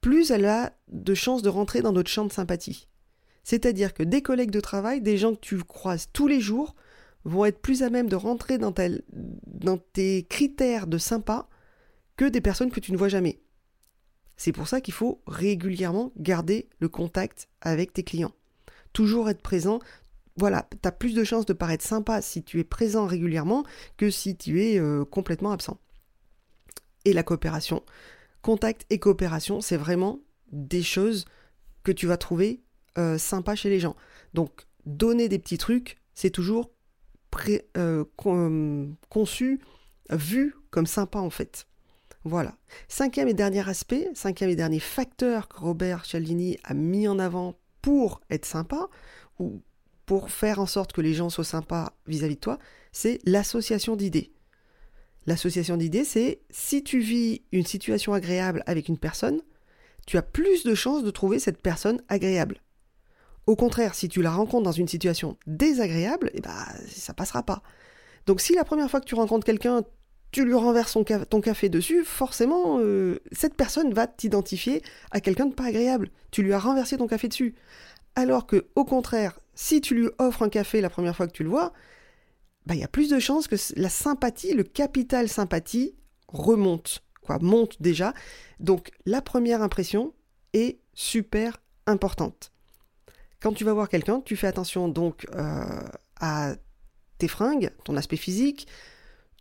plus 0.00 0.30
elle 0.30 0.46
a 0.46 0.72
de 0.88 1.14
chances 1.14 1.42
de 1.42 1.48
rentrer 1.48 1.82
dans 1.82 1.92
notre 1.92 2.10
champ 2.10 2.24
de 2.24 2.32
sympathie. 2.32 2.88
C'est-à-dire 3.44 3.94
que 3.94 4.02
des 4.02 4.22
collègues 4.22 4.50
de 4.50 4.60
travail, 4.60 5.00
des 5.00 5.18
gens 5.18 5.34
que 5.34 5.40
tu 5.40 5.58
croises 5.58 6.08
tous 6.12 6.28
les 6.28 6.40
jours, 6.40 6.74
vont 7.24 7.44
être 7.44 7.60
plus 7.60 7.82
à 7.82 7.90
même 7.90 8.08
de 8.08 8.16
rentrer 8.16 8.58
dans, 8.58 8.72
tes 9.92 10.24
critères 10.24 10.86
de 10.86 10.98
sympa 10.98 11.48
que 12.16 12.24
des 12.24 12.40
personnes 12.40 12.70
que 12.70 12.80
tu 12.80 12.92
ne 12.92 12.96
vois 12.96 13.08
jamais. 13.08 13.40
C'est 14.36 14.52
pour 14.52 14.68
ça 14.68 14.80
qu'il 14.80 14.94
faut 14.94 15.20
régulièrement 15.26 16.12
garder 16.16 16.68
le 16.78 16.88
contact 16.88 17.48
avec 17.60 17.92
tes 17.92 18.04
clients. 18.04 18.32
Toujours 18.92 19.28
être 19.28 19.42
présent. 19.42 19.80
Voilà, 20.36 20.66
tu 20.70 20.88
as 20.88 20.92
plus 20.92 21.14
de 21.14 21.24
chances 21.24 21.44
de 21.44 21.52
paraître 21.52 21.84
sympa 21.84 22.22
si 22.22 22.42
tu 22.42 22.58
es 22.58 22.64
présent 22.64 23.06
régulièrement 23.06 23.64
que 23.98 24.10
si 24.10 24.36
tu 24.36 24.62
es 24.62 24.78
euh, 24.78 25.04
complètement 25.04 25.52
absent. 25.52 25.78
Et 27.04 27.12
la 27.12 27.22
coopération. 27.22 27.82
Contact 28.42 28.86
et 28.90 28.98
coopération, 28.98 29.60
c'est 29.60 29.76
vraiment 29.76 30.20
des 30.50 30.82
choses 30.82 31.24
que 31.82 31.92
tu 31.92 32.06
vas 32.06 32.16
trouver 32.16 32.62
euh, 32.98 33.18
sympas 33.18 33.54
chez 33.54 33.70
les 33.70 33.80
gens. 33.80 33.96
Donc, 34.34 34.66
donner 34.86 35.28
des 35.28 35.38
petits 35.38 35.58
trucs, 35.58 35.98
c'est 36.14 36.30
toujours 36.30 36.70
euh, 37.76 38.04
conçu, 39.08 39.60
vu 40.10 40.54
comme 40.70 40.86
sympa 40.86 41.18
en 41.18 41.30
fait. 41.30 41.66
Voilà. 42.24 42.56
Cinquième 42.88 43.28
et 43.28 43.34
dernier 43.34 43.66
aspect, 43.68 44.10
cinquième 44.14 44.50
et 44.50 44.56
dernier 44.56 44.80
facteur 44.80 45.48
que 45.48 45.58
Robert 45.58 46.04
Cialdini 46.04 46.58
a 46.64 46.74
mis 46.74 47.08
en 47.08 47.18
avant 47.18 47.58
pour 47.80 48.20
être 48.30 48.44
sympa, 48.44 48.88
ou 49.38 49.62
pour 50.04 50.30
faire 50.30 50.58
en 50.58 50.66
sorte 50.66 50.92
que 50.92 51.00
les 51.00 51.14
gens 51.14 51.30
soient 51.30 51.44
sympas 51.44 51.92
vis-à-vis 52.06 52.34
de 52.34 52.40
toi, 52.40 52.58
c'est 52.92 53.20
l'association 53.24 53.96
d'idées. 53.96 54.32
L'association 55.26 55.76
d'idées, 55.76 56.04
c'est 56.04 56.40
si 56.50 56.82
tu 56.82 56.98
vis 56.98 57.42
une 57.52 57.66
situation 57.66 58.14
agréable 58.14 58.62
avec 58.66 58.88
une 58.88 58.98
personne, 58.98 59.40
tu 60.06 60.16
as 60.16 60.22
plus 60.22 60.64
de 60.64 60.74
chances 60.74 61.04
de 61.04 61.10
trouver 61.10 61.38
cette 61.38 61.60
personne 61.60 62.02
agréable. 62.08 62.60
Au 63.46 63.56
contraire, 63.56 63.94
si 63.94 64.08
tu 64.08 64.22
la 64.22 64.30
rencontres 64.30 64.64
dans 64.64 64.72
une 64.72 64.88
situation 64.88 65.36
désagréable, 65.46 66.30
eh 66.34 66.40
ben, 66.40 66.54
ça 66.88 67.14
passera 67.14 67.42
pas. 67.42 67.62
Donc 68.26 68.40
si 68.40 68.54
la 68.54 68.64
première 68.64 68.90
fois 68.90 69.00
que 69.00 69.06
tu 69.06 69.14
rencontres 69.14 69.44
quelqu'un, 69.44 69.82
tu 70.32 70.44
lui 70.44 70.54
renverses 70.54 70.96
ton 71.28 71.40
café 71.40 71.68
dessus, 71.68 72.04
forcément, 72.04 72.78
euh, 72.78 73.18
cette 73.32 73.54
personne 73.54 73.92
va 73.92 74.06
t'identifier 74.06 74.82
à 75.10 75.20
quelqu'un 75.20 75.46
de 75.46 75.54
pas 75.54 75.64
agréable. 75.64 76.10
Tu 76.30 76.42
lui 76.42 76.52
as 76.52 76.58
renversé 76.58 76.96
ton 76.96 77.08
café 77.08 77.28
dessus. 77.28 77.54
Alors 78.14 78.46
que, 78.46 78.66
au 78.76 78.84
contraire, 78.84 79.40
si 79.54 79.80
tu 79.80 79.94
lui 79.94 80.08
offres 80.18 80.42
un 80.42 80.48
café 80.48 80.80
la 80.80 80.90
première 80.90 81.16
fois 81.16 81.26
que 81.26 81.32
tu 81.32 81.42
le 81.42 81.50
vois, 81.50 81.72
bah, 82.66 82.74
il 82.74 82.80
y 82.80 82.84
a 82.84 82.88
plus 82.88 83.08
de 83.08 83.18
chances 83.18 83.48
que 83.48 83.56
la 83.76 83.88
sympathie, 83.88 84.52
le 84.52 84.64
capital 84.64 85.28
sympathie, 85.28 85.94
remonte, 86.28 87.02
quoi, 87.22 87.38
monte 87.40 87.80
déjà. 87.80 88.14
Donc, 88.58 88.90
la 89.06 89.22
première 89.22 89.62
impression 89.62 90.14
est 90.52 90.78
super 90.94 91.60
importante. 91.86 92.52
Quand 93.40 93.52
tu 93.52 93.64
vas 93.64 93.72
voir 93.72 93.88
quelqu'un, 93.88 94.20
tu 94.20 94.36
fais 94.36 94.46
attention 94.46 94.88
donc 94.88 95.26
euh, 95.34 95.80
à 96.20 96.54
tes 97.18 97.28
fringues, 97.28 97.70
ton 97.84 97.96
aspect 97.96 98.16
physique, 98.16 98.66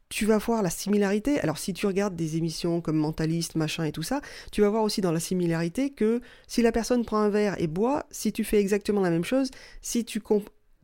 tu 0.09 0.25
vas 0.25 0.38
voir 0.38 0.63
la 0.63 0.69
similarité. 0.69 1.39
Alors 1.39 1.57
si 1.57 1.73
tu 1.73 1.85
regardes 1.85 2.15
des 2.15 2.35
émissions 2.38 2.81
comme 2.81 2.97
Mentaliste, 2.97 3.55
machin 3.55 3.83
et 3.83 3.91
tout 3.91 4.03
ça, 4.03 4.21
tu 4.51 4.61
vas 4.61 4.69
voir 4.69 4.83
aussi 4.83 5.01
dans 5.01 5.11
la 5.11 5.19
similarité 5.19 5.91
que 5.91 6.21
si 6.47 6.61
la 6.61 6.71
personne 6.71 7.05
prend 7.05 7.19
un 7.19 7.29
verre 7.29 7.59
et 7.59 7.67
boit, 7.67 8.05
si 8.09 8.31
tu 8.31 8.43
fais 8.43 8.59
exactement 8.59 9.01
la 9.01 9.11
même 9.11 9.23
chose, 9.23 9.51
si 9.81 10.05
tu, 10.05 10.21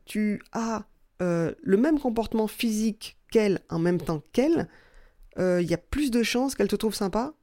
tu 0.06 0.42
as 0.52 0.86
euh, 1.22 1.54
le 1.62 1.78
même 1.78 2.00
comportement 2.00 2.48
physique 2.48 3.18
qu'elle 3.32 3.62
en 3.70 3.80
même 3.80 4.00
temps 4.00 4.22
qu'elle, 4.34 4.68
euh, 5.38 5.62
il 5.62 5.70
y 5.70 5.74
a 5.74 5.78
plus 5.78 6.12
de 6.12 6.24
chances 6.24 6.56
qu'elle 6.56 6.68
te 6.68 6.76
trouve 6.76 6.96
sympa 6.96 7.34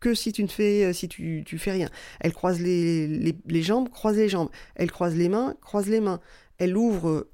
que 0.00 0.14
si 0.14 0.32
tu 0.32 0.42
ne 0.42 0.48
fais 0.48 0.84
euh, 0.84 0.92
si 0.92 1.08
tu, 1.08 1.42
tu 1.46 1.58
fais 1.58 1.72
rien. 1.72 1.88
Elle 2.20 2.32
croise 2.32 2.60
les, 2.60 3.06
les, 3.06 3.36
les, 3.46 3.62
jambes, 3.62 3.88
croise 3.88 4.16
les 4.16 4.28
jambes. 4.28 4.50
Elle 4.74 4.90
croise 4.90 5.14
les 5.14 5.28
mains, 5.28 5.54
croise 5.60 5.88
les 5.88 6.00
mains. 6.00 6.20
Elle 6.58 6.76
ouvre, 6.76 7.28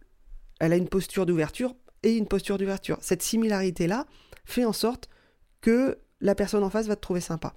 elle 0.61 0.73
a 0.73 0.77
une 0.77 0.89
posture 0.89 1.27
d'ouverture, 1.27 1.75
et 2.03 2.17
une 2.17 2.27
posture 2.27 2.59
d'ouverture. 2.59 2.99
Cette 3.01 3.23
similarité-là 3.23 4.07
fait 4.45 4.65
en 4.65 4.73
sorte 4.73 5.09
que 5.61 5.99
la 6.21 6.35
personne 6.35 6.65
en 6.65 6.71
face 6.71 6.87
va 6.87 6.97
te 6.97 7.01
trouver 7.01 7.21
sympa. 7.21 7.55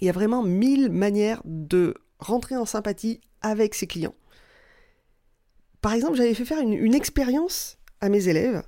Il 0.00 0.06
y 0.06 0.10
a 0.10 0.12
vraiment 0.12 0.42
mille 0.42 0.90
manières 0.90 1.42
de 1.44 1.94
rentrer 2.18 2.56
en 2.56 2.66
sympathie 2.66 3.20
avec 3.40 3.74
ses 3.74 3.86
clients. 3.86 4.14
Par 5.80 5.92
exemple, 5.92 6.16
j'avais 6.16 6.34
fait 6.34 6.44
faire 6.44 6.60
une, 6.60 6.94
expérience 6.94 7.78
à 8.00 8.08
mes 8.08 8.28
élèves. 8.28 8.62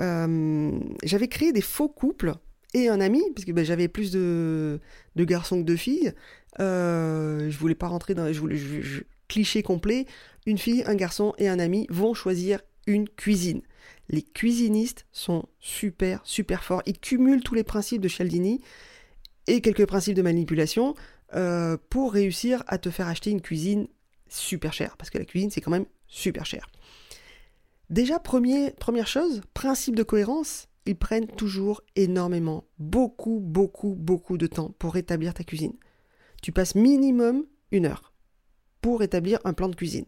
Euh, 0.00 0.78
j'avais 1.02 1.28
créé 1.28 1.52
des 1.52 1.60
faux 1.60 1.88
couples 1.88 2.34
et 2.74 2.88
un 2.88 3.00
ami, 3.00 3.22
parce 3.34 3.44
que 3.44 3.52
ben, 3.52 3.64
j'avais 3.64 3.88
plus 3.88 4.10
de, 4.12 4.80
garçons 5.16 5.60
que 5.60 5.66
de 5.66 5.76
filles. 5.76 6.12
Euh, 6.60 7.50
je 7.50 7.58
voulais 7.58 7.74
pas 7.74 7.88
rentrer 7.88 8.14
dans. 8.14 8.32
Je 8.32 8.40
voulais, 8.40 8.58
cliché 9.28 9.62
complet. 9.62 10.06
Une 10.46 10.58
fille, 10.58 10.82
un 10.86 10.94
garçon 10.94 11.34
et 11.38 11.48
un 11.48 11.58
ami 11.58 11.86
vont 11.90 12.14
choisir 12.14 12.60
une 12.86 13.08
cuisine. 13.08 13.62
Les 14.08 14.22
cuisinistes 14.22 15.06
sont 15.12 15.44
super, 15.60 16.20
super 16.24 16.64
forts. 16.64 16.82
Ils 16.86 16.98
cumulent 16.98 17.42
tous 17.42 17.54
les 17.54 17.64
principes 17.64 18.00
de 18.00 18.08
Cialdini 18.08 18.60
et 19.46 19.60
quelques 19.60 19.86
principes 19.86 20.14
de 20.14 20.22
manipulation 20.22 20.94
euh, 21.34 21.76
pour 21.90 22.14
réussir 22.14 22.64
à 22.66 22.78
te 22.78 22.88
faire 22.90 23.06
acheter 23.06 23.30
une 23.30 23.42
cuisine 23.42 23.86
super 24.32 24.72
chère. 24.72 24.96
Parce 24.96 25.10
que 25.10 25.18
la 25.18 25.24
cuisine, 25.24 25.50
c'est 25.50 25.60
quand 25.60 25.70
même 25.70 25.86
super 26.06 26.46
cher. 26.46 26.66
Déjà, 27.90 28.18
premier, 28.18 28.72
première 28.72 29.06
chose, 29.06 29.40
principe 29.54 29.96
de 29.96 30.02
cohérence, 30.02 30.68
ils 30.86 30.96
prennent 30.96 31.26
toujours 31.26 31.82
énormément, 31.96 32.64
beaucoup, 32.78 33.40
beaucoup, 33.40 33.94
beaucoup 33.94 34.38
de 34.38 34.46
temps 34.46 34.74
pour 34.78 34.96
établir 34.96 35.34
ta 35.34 35.44
cuisine. 35.44 35.74
Tu 36.42 36.52
passes 36.52 36.74
minimum 36.74 37.44
une 37.72 37.86
heure 37.86 38.12
pour 38.80 39.02
établir 39.02 39.38
un 39.44 39.52
plan 39.52 39.68
de 39.68 39.74
cuisine. 39.74 40.06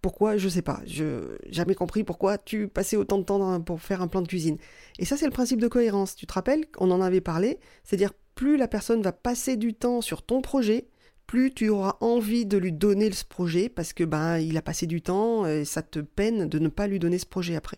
Pourquoi? 0.00 0.36
Je 0.36 0.48
sais 0.48 0.62
pas. 0.62 0.80
Je 0.86 1.38
jamais 1.48 1.74
compris 1.74 2.04
pourquoi 2.04 2.38
tu 2.38 2.68
passais 2.68 2.96
autant 2.96 3.18
de 3.18 3.24
temps 3.24 3.60
pour 3.60 3.80
faire 3.80 4.00
un 4.00 4.08
plan 4.08 4.22
de 4.22 4.28
cuisine. 4.28 4.58
Et 4.98 5.04
ça, 5.04 5.16
c'est 5.16 5.26
le 5.26 5.32
principe 5.32 5.60
de 5.60 5.68
cohérence. 5.68 6.14
Tu 6.14 6.26
te 6.26 6.32
rappelles? 6.32 6.66
On 6.78 6.90
en 6.90 7.00
avait 7.00 7.20
parlé. 7.20 7.58
C'est-à-dire, 7.84 8.12
plus 8.34 8.56
la 8.56 8.68
personne 8.68 9.02
va 9.02 9.12
passer 9.12 9.56
du 9.56 9.74
temps 9.74 10.00
sur 10.00 10.22
ton 10.22 10.40
projet, 10.40 10.88
plus 11.28 11.52
tu 11.52 11.68
auras 11.68 11.98
envie 12.00 12.46
de 12.46 12.56
lui 12.56 12.72
donner 12.72 13.12
ce 13.12 13.24
projet 13.24 13.68
parce 13.68 13.92
que 13.92 14.02
ben 14.02 14.38
il 14.38 14.56
a 14.56 14.62
passé 14.62 14.86
du 14.86 15.02
temps 15.02 15.46
et 15.46 15.64
ça 15.64 15.82
te 15.82 16.00
peine 16.00 16.48
de 16.48 16.58
ne 16.58 16.68
pas 16.68 16.88
lui 16.88 16.98
donner 16.98 17.18
ce 17.18 17.26
projet 17.26 17.54
après. 17.54 17.76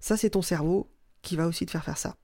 Ça, 0.00 0.16
c'est 0.16 0.30
ton 0.30 0.42
cerveau 0.42 0.90
qui 1.22 1.36
va 1.36 1.46
aussi 1.46 1.66
te 1.66 1.70
faire 1.70 1.84
faire 1.84 1.98
ça. 1.98 2.16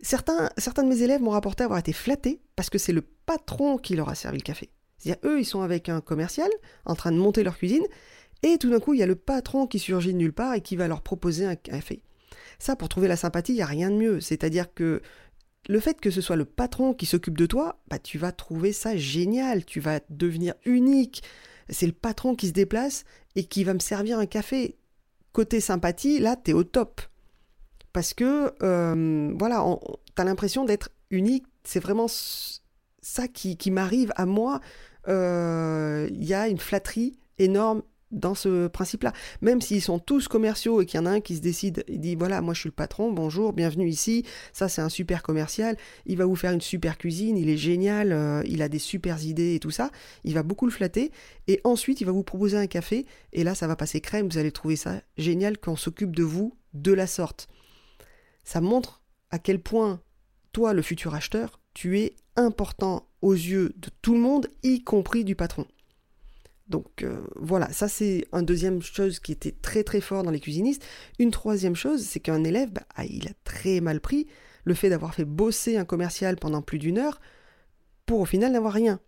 Certains, 0.00 0.50
certains 0.58 0.82
de 0.82 0.88
mes 0.88 1.02
élèves 1.02 1.22
m'ont 1.22 1.30
rapporté 1.30 1.62
avoir 1.62 1.78
été 1.78 1.92
flattés 1.92 2.40
parce 2.56 2.68
que 2.68 2.78
c'est 2.78 2.92
le 2.92 3.02
patron 3.02 3.78
qui 3.78 3.94
leur 3.94 4.08
a 4.08 4.16
servi 4.16 4.38
le 4.38 4.42
café. 4.42 4.70
C'est-à-dire, 4.98 5.30
eux, 5.30 5.40
ils 5.40 5.44
sont 5.44 5.62
avec 5.62 5.88
un 5.88 6.00
commercial 6.00 6.50
en 6.84 6.96
train 6.96 7.12
de 7.12 7.16
monter 7.16 7.44
leur 7.44 7.56
cuisine, 7.56 7.84
et 8.42 8.58
tout 8.58 8.70
d'un 8.70 8.80
coup, 8.80 8.94
il 8.94 9.00
y 9.00 9.02
a 9.02 9.06
le 9.06 9.14
patron 9.14 9.66
qui 9.66 9.78
surgit 9.78 10.12
de 10.12 10.18
nulle 10.18 10.32
part 10.32 10.54
et 10.54 10.60
qui 10.60 10.74
va 10.74 10.88
leur 10.88 11.02
proposer 11.02 11.46
un 11.46 11.54
café. 11.54 12.02
Ça, 12.58 12.76
pour 12.76 12.88
trouver 12.88 13.08
la 13.08 13.16
sympathie, 13.16 13.52
il 13.52 13.56
n'y 13.56 13.62
a 13.62 13.66
rien 13.66 13.90
de 13.90 13.96
mieux. 13.96 14.20
C'est-à-dire 14.20 14.72
que 14.74 15.02
le 15.68 15.80
fait 15.80 16.00
que 16.00 16.10
ce 16.10 16.20
soit 16.20 16.36
le 16.36 16.44
patron 16.44 16.94
qui 16.94 17.06
s'occupe 17.06 17.38
de 17.38 17.46
toi, 17.46 17.80
bah, 17.88 17.98
tu 17.98 18.18
vas 18.18 18.32
trouver 18.32 18.72
ça 18.72 18.96
génial, 18.96 19.64
tu 19.64 19.80
vas 19.80 20.00
devenir 20.10 20.54
unique. 20.64 21.22
C'est 21.68 21.86
le 21.86 21.92
patron 21.92 22.34
qui 22.34 22.48
se 22.48 22.52
déplace 22.52 23.04
et 23.36 23.44
qui 23.44 23.64
va 23.64 23.74
me 23.74 23.78
servir 23.78 24.18
un 24.18 24.26
café. 24.26 24.76
Côté 25.32 25.60
sympathie, 25.60 26.18
là, 26.18 26.36
tu 26.36 26.50
es 26.50 26.54
au 26.54 26.64
top. 26.64 27.00
Parce 27.92 28.12
que, 28.12 28.52
euh, 28.62 29.32
voilà, 29.38 29.64
tu 30.14 30.22
as 30.22 30.24
l'impression 30.24 30.64
d'être 30.64 30.90
unique. 31.10 31.44
C'est 31.64 31.80
vraiment 31.80 32.06
ça 32.08 33.28
qui, 33.28 33.56
qui 33.56 33.70
m'arrive 33.70 34.12
à 34.16 34.26
moi. 34.26 34.60
Euh, 35.08 36.08
il 36.12 36.24
y 36.24 36.34
a 36.34 36.48
une 36.48 36.58
flatterie 36.58 37.18
énorme 37.38 37.82
dans 38.12 38.34
ce 38.34 38.68
principe-là. 38.68 39.12
Même 39.40 39.60
s'ils 39.60 39.82
sont 39.82 39.98
tous 39.98 40.28
commerciaux 40.28 40.80
et 40.80 40.86
qu'il 40.86 41.00
y 41.00 41.02
en 41.02 41.06
a 41.06 41.10
un 41.10 41.20
qui 41.20 41.36
se 41.36 41.40
décide, 41.40 41.84
il 41.88 42.00
dit 42.00 42.14
voilà, 42.14 42.40
moi 42.40 42.54
je 42.54 42.60
suis 42.60 42.68
le 42.68 42.74
patron, 42.74 43.12
bonjour, 43.12 43.52
bienvenue 43.52 43.88
ici, 43.88 44.24
ça 44.52 44.68
c'est 44.68 44.82
un 44.82 44.88
super 44.88 45.22
commercial, 45.22 45.76
il 46.06 46.18
va 46.18 46.26
vous 46.26 46.36
faire 46.36 46.52
une 46.52 46.60
super 46.60 46.98
cuisine, 46.98 47.36
il 47.36 47.48
est 47.48 47.56
génial, 47.56 48.12
euh, 48.12 48.42
il 48.46 48.62
a 48.62 48.68
des 48.68 48.78
super 48.78 49.22
idées 49.24 49.54
et 49.54 49.58
tout 49.58 49.70
ça, 49.70 49.90
il 50.24 50.34
va 50.34 50.42
beaucoup 50.42 50.66
le 50.66 50.72
flatter, 50.72 51.10
et 51.48 51.60
ensuite 51.64 52.00
il 52.00 52.04
va 52.04 52.12
vous 52.12 52.22
proposer 52.22 52.56
un 52.56 52.66
café, 52.66 53.06
et 53.32 53.44
là 53.44 53.54
ça 53.54 53.66
va 53.66 53.76
passer 53.76 54.00
crème, 54.00 54.28
vous 54.28 54.38
allez 54.38 54.52
trouver 54.52 54.76
ça 54.76 55.00
génial 55.16 55.58
qu'on 55.58 55.76
s'occupe 55.76 56.14
de 56.14 56.22
vous 56.22 56.56
de 56.74 56.92
la 56.92 57.06
sorte. 57.06 57.48
Ça 58.44 58.60
montre 58.60 59.02
à 59.30 59.38
quel 59.38 59.60
point 59.60 60.00
toi, 60.52 60.74
le 60.74 60.82
futur 60.82 61.14
acheteur, 61.14 61.60
tu 61.72 61.98
es 61.98 62.14
important 62.36 63.08
aux 63.22 63.32
yeux 63.32 63.72
de 63.76 63.88
tout 64.02 64.12
le 64.12 64.20
monde, 64.20 64.48
y 64.62 64.84
compris 64.84 65.24
du 65.24 65.34
patron. 65.34 65.66
Donc 66.68 67.02
euh, 67.02 67.20
voilà, 67.36 67.70
ça 67.72 67.88
c'est 67.88 68.26
une 68.32 68.44
deuxième 68.44 68.82
chose 68.82 69.18
qui 69.18 69.32
était 69.32 69.52
très 69.52 69.82
très 69.82 70.00
fort 70.00 70.22
dans 70.22 70.30
les 70.30 70.40
cuisinistes. 70.40 70.84
Une 71.18 71.30
troisième 71.30 71.76
chose, 71.76 72.02
c'est 72.02 72.20
qu'un 72.20 72.44
élève, 72.44 72.70
bah, 72.70 72.86
ah, 72.94 73.04
il 73.04 73.26
a 73.28 73.32
très 73.44 73.80
mal 73.80 74.00
pris 74.00 74.26
le 74.64 74.74
fait 74.74 74.88
d'avoir 74.88 75.14
fait 75.14 75.24
bosser 75.24 75.76
un 75.76 75.84
commercial 75.84 76.36
pendant 76.36 76.62
plus 76.62 76.78
d'une 76.78 76.98
heure 76.98 77.20
pour 78.06 78.20
au 78.20 78.24
final 78.24 78.52
n'avoir 78.52 78.72
rien. 78.72 79.00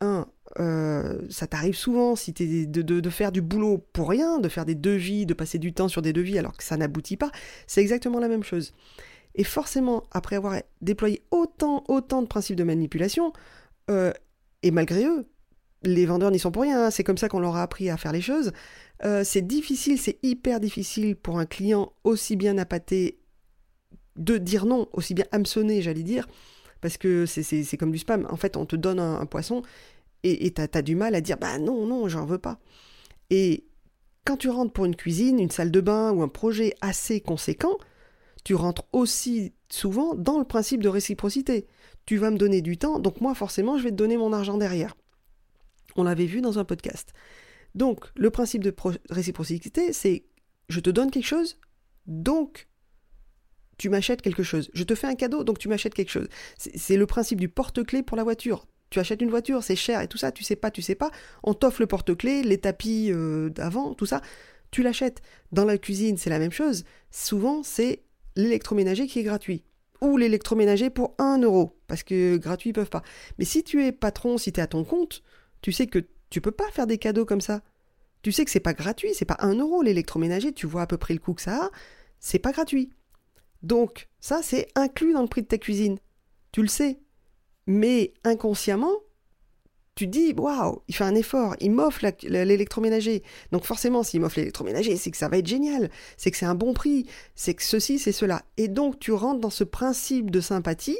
Un, 0.00 0.26
euh, 0.60 1.20
ça 1.30 1.46
t'arrive 1.46 1.74
souvent 1.74 2.14
si 2.16 2.34
es 2.38 2.66
de, 2.66 2.82
de, 2.82 3.10
faire 3.10 3.32
du 3.32 3.40
boulot 3.40 3.78
pour 3.92 4.08
rien, 4.10 4.38
de 4.38 4.48
faire 4.48 4.64
des 4.64 4.74
devis, 4.74 5.26
de 5.26 5.34
passer 5.34 5.58
du 5.58 5.72
temps 5.72 5.88
sur 5.88 6.02
des 6.02 6.12
devis 6.12 6.38
alors 6.38 6.56
que 6.56 6.64
ça 6.64 6.76
n'aboutit 6.76 7.16
pas. 7.16 7.30
C'est 7.66 7.80
exactement 7.80 8.20
la 8.20 8.28
même 8.28 8.44
chose. 8.44 8.74
Et 9.34 9.44
forcément, 9.44 10.04
après 10.12 10.36
avoir 10.36 10.60
déployé 10.80 11.22
autant, 11.30 11.84
autant 11.88 12.22
de 12.22 12.26
principes 12.26 12.56
de 12.56 12.64
manipulation, 12.64 13.32
euh, 13.90 14.12
et 14.62 14.70
malgré 14.70 15.04
eux, 15.04 15.26
les 15.84 16.06
vendeurs 16.06 16.30
n'y 16.30 16.38
sont 16.38 16.50
pour 16.50 16.62
rien, 16.62 16.86
hein. 16.86 16.90
c'est 16.90 17.04
comme 17.04 17.18
ça 17.18 17.28
qu'on 17.28 17.40
leur 17.40 17.56
a 17.56 17.62
appris 17.62 17.90
à 17.90 17.96
faire 17.96 18.12
les 18.12 18.20
choses. 18.20 18.52
Euh, 19.04 19.22
c'est 19.24 19.42
difficile, 19.42 19.98
c'est 19.98 20.18
hyper 20.22 20.60
difficile 20.60 21.16
pour 21.16 21.38
un 21.38 21.46
client 21.46 21.92
aussi 22.04 22.36
bien 22.36 22.58
appâté 22.58 23.18
de 24.16 24.38
dire 24.38 24.66
non, 24.66 24.88
aussi 24.92 25.14
bien 25.14 25.26
hameçonné, 25.32 25.82
j'allais 25.82 26.02
dire, 26.02 26.26
parce 26.80 26.96
que 26.96 27.26
c'est 27.26 27.76
comme 27.76 27.92
du 27.92 27.98
spam. 27.98 28.26
En 28.30 28.36
fait, 28.36 28.56
on 28.56 28.66
te 28.66 28.76
donne 28.76 29.00
un, 29.00 29.26
poisson 29.26 29.62
et 30.22 30.52
tu 30.52 30.60
as, 30.60 30.82
du 30.82 30.94
mal 30.94 31.14
à 31.14 31.20
dire 31.20 31.36
bah 31.36 31.58
non, 31.58 31.86
non, 31.86 32.08
j'en 32.08 32.24
veux 32.24 32.38
pas. 32.38 32.58
Et 33.30 33.64
quand 34.24 34.36
tu 34.36 34.48
rentres 34.48 34.72
pour 34.72 34.84
une 34.84 34.96
cuisine, 34.96 35.38
une 35.38 35.50
salle 35.50 35.70
de 35.70 35.80
bain 35.80 36.12
ou 36.12 36.22
un 36.22 36.28
projet 36.28 36.74
assez 36.80 37.20
conséquent, 37.20 37.76
tu 38.44 38.54
rentres 38.54 38.84
aussi 38.92 39.52
souvent 39.70 40.14
dans 40.14 40.38
le 40.38 40.44
principe 40.44 40.82
de 40.82 40.88
réciprocité. 40.88 41.66
Tu 42.06 42.16
vas 42.18 42.30
me 42.30 42.36
donner 42.36 42.60
du 42.62 42.76
temps, 42.76 42.98
donc 42.98 43.20
moi 43.20 43.34
forcément 43.34 43.78
je 43.78 43.84
vais 43.84 43.90
te 43.90 43.96
donner 43.96 44.16
mon 44.16 44.32
argent 44.32 44.58
derrière. 44.58 44.94
On 45.96 46.04
l'avait 46.04 46.26
vu 46.26 46.40
dans 46.40 46.58
un 46.58 46.64
podcast. 46.64 47.12
Donc, 47.74 48.06
le 48.16 48.30
principe 48.30 48.62
de 48.62 48.74
réciprocité, 49.10 49.92
c'est 49.92 50.24
je 50.68 50.80
te 50.80 50.90
donne 50.90 51.10
quelque 51.10 51.26
chose, 51.26 51.58
donc 52.06 52.68
tu 53.78 53.88
m'achètes 53.88 54.22
quelque 54.22 54.42
chose. 54.42 54.70
Je 54.74 54.84
te 54.84 54.94
fais 54.94 55.06
un 55.06 55.14
cadeau, 55.14 55.44
donc 55.44 55.58
tu 55.58 55.68
m'achètes 55.68 55.94
quelque 55.94 56.10
chose. 56.10 56.28
C'est 56.56 56.96
le 56.96 57.06
principe 57.06 57.40
du 57.40 57.48
porte-clés 57.48 58.02
pour 58.02 58.16
la 58.16 58.22
voiture. 58.22 58.66
Tu 58.90 59.00
achètes 59.00 59.22
une 59.22 59.30
voiture, 59.30 59.62
c'est 59.62 59.76
cher 59.76 60.00
et 60.00 60.08
tout 60.08 60.18
ça, 60.18 60.30
tu 60.30 60.44
sais 60.44 60.56
pas, 60.56 60.70
tu 60.70 60.82
sais 60.82 60.94
pas. 60.94 61.10
On 61.42 61.54
t'offre 61.54 61.80
le 61.80 61.86
porte-clés, 61.86 62.42
les 62.42 62.58
tapis 62.58 63.10
euh, 63.10 63.50
d'avant, 63.50 63.94
tout 63.94 64.06
ça, 64.06 64.20
tu 64.70 64.82
l'achètes. 64.82 65.20
Dans 65.50 65.64
la 65.64 65.78
cuisine, 65.78 66.16
c'est 66.16 66.30
la 66.30 66.38
même 66.38 66.52
chose. 66.52 66.84
Souvent, 67.10 67.62
c'est 67.62 68.04
l'électroménager 68.36 69.06
qui 69.06 69.18
est 69.18 69.24
gratuit. 69.24 69.64
Ou 70.00 70.16
l'électroménager 70.16 70.90
pour 70.90 71.14
1 71.18 71.38
euro, 71.38 71.76
parce 71.86 72.02
que 72.02 72.36
gratuit, 72.36 72.70
ils 72.70 72.74
peuvent 72.74 72.90
pas. 72.90 73.02
Mais 73.38 73.44
si 73.44 73.64
tu 73.64 73.84
es 73.84 73.90
patron, 73.90 74.38
si 74.38 74.52
tu 74.52 74.60
es 74.60 74.62
à 74.62 74.66
ton 74.66 74.84
compte, 74.84 75.22
tu 75.64 75.72
sais 75.72 75.86
que 75.86 76.06
tu 76.28 76.42
peux 76.42 76.50
pas 76.50 76.70
faire 76.72 76.86
des 76.86 76.98
cadeaux 76.98 77.24
comme 77.24 77.40
ça. 77.40 77.62
Tu 78.20 78.32
sais 78.32 78.44
que 78.44 78.50
c'est 78.50 78.60
pas 78.60 78.74
gratuit, 78.74 79.14
c'est 79.14 79.24
pas 79.24 79.38
un 79.38 79.54
euro 79.54 79.80
l'électroménager, 79.80 80.52
tu 80.52 80.66
vois 80.66 80.82
à 80.82 80.86
peu 80.86 80.98
près 80.98 81.14
le 81.14 81.20
coût 81.20 81.32
que 81.32 81.40
ça 81.40 81.56
a, 81.56 81.70
c'est 82.20 82.38
pas 82.38 82.52
gratuit. 82.52 82.90
Donc, 83.62 84.10
ça, 84.20 84.42
c'est 84.42 84.68
inclus 84.74 85.14
dans 85.14 85.22
le 85.22 85.26
prix 85.26 85.40
de 85.40 85.46
ta 85.46 85.56
cuisine. 85.56 85.96
Tu 86.52 86.60
le 86.60 86.68
sais. 86.68 86.98
Mais 87.66 88.12
inconsciemment, 88.24 88.92
tu 89.94 90.06
dis, 90.06 90.34
waouh, 90.34 90.82
il 90.86 90.94
fait 90.94 91.04
un 91.04 91.14
effort, 91.14 91.56
il 91.60 91.70
m'offre 91.70 92.04
l'électroménager. 92.24 93.22
Donc 93.50 93.64
forcément, 93.64 94.02
s'il 94.02 94.20
m'offre 94.20 94.40
l'électroménager, 94.40 94.96
c'est 94.96 95.12
que 95.12 95.16
ça 95.16 95.30
va 95.30 95.38
être 95.38 95.46
génial, 95.46 95.90
c'est 96.18 96.30
que 96.30 96.36
c'est 96.36 96.44
un 96.44 96.54
bon 96.54 96.74
prix, 96.74 97.06
c'est 97.36 97.54
que 97.54 97.62
ceci, 97.62 97.98
c'est 97.98 98.12
cela. 98.12 98.42
Et 98.58 98.68
donc 98.68 98.98
tu 98.98 99.12
rentres 99.12 99.40
dans 99.40 99.48
ce 99.48 99.64
principe 99.64 100.30
de 100.30 100.42
sympathie 100.42 100.98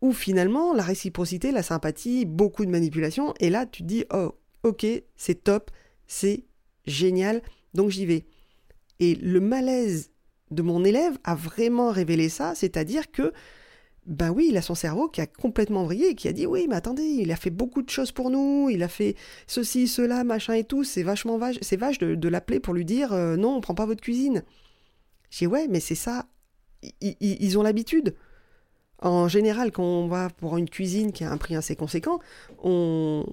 où 0.00 0.12
finalement 0.12 0.72
la 0.72 0.82
réciprocité, 0.82 1.52
la 1.52 1.62
sympathie, 1.62 2.24
beaucoup 2.24 2.64
de 2.64 2.70
manipulation, 2.70 3.34
et 3.40 3.50
là 3.50 3.66
tu 3.66 3.82
te 3.82 3.88
dis 3.88 4.04
oh 4.12 4.34
ok 4.62 4.86
c'est 5.16 5.44
top, 5.44 5.70
c'est 6.06 6.44
génial, 6.86 7.42
donc 7.74 7.90
j'y 7.90 8.06
vais. 8.06 8.24
Et 8.98 9.14
le 9.14 9.40
malaise 9.40 10.10
de 10.50 10.62
mon 10.62 10.84
élève 10.84 11.18
a 11.24 11.34
vraiment 11.34 11.90
révélé 11.90 12.28
ça, 12.28 12.54
c'est-à-dire 12.54 13.10
que 13.10 13.32
ben 14.06 14.30
oui, 14.30 14.48
il 14.50 14.56
a 14.56 14.62
son 14.62 14.74
cerveau 14.74 15.08
qui 15.08 15.20
a 15.20 15.26
complètement 15.26 15.84
vrillé, 15.84 16.14
qui 16.14 16.26
a 16.26 16.32
dit 16.32 16.46
oui, 16.46 16.66
mais 16.68 16.74
attendez, 16.74 17.04
il 17.04 17.30
a 17.30 17.36
fait 17.36 17.50
beaucoup 17.50 17.82
de 17.82 17.90
choses 17.90 18.12
pour 18.12 18.30
nous, 18.30 18.68
il 18.70 18.82
a 18.82 18.88
fait 18.88 19.14
ceci, 19.46 19.86
cela, 19.86 20.24
machin 20.24 20.54
et 20.54 20.64
tout, 20.64 20.84
c'est 20.84 21.02
vachement 21.02 21.38
vache, 21.38 21.58
c'est 21.60 21.76
vache 21.76 21.98
de, 21.98 22.28
l'appeler 22.28 22.60
pour 22.60 22.74
lui 22.74 22.84
dire 22.84 23.12
euh, 23.12 23.36
non, 23.36 23.56
on 23.56 23.60
prend 23.60 23.74
pas 23.74 23.86
votre 23.86 24.02
cuisine. 24.02 24.42
J'ai 25.30 25.46
ouais, 25.46 25.68
mais 25.68 25.80
c'est 25.80 25.94
ça, 25.94 26.26
ils 27.00 27.58
ont 27.58 27.62
l'habitude. 27.62 28.16
En 29.02 29.28
général, 29.28 29.72
quand 29.72 29.82
on 29.82 30.08
va 30.08 30.28
pour 30.28 30.58
une 30.58 30.68
cuisine 30.68 31.12
qui 31.12 31.24
a 31.24 31.30
un 31.30 31.38
prix 31.38 31.56
assez 31.56 31.74
conséquent, 31.74 32.20
on, 32.62 33.24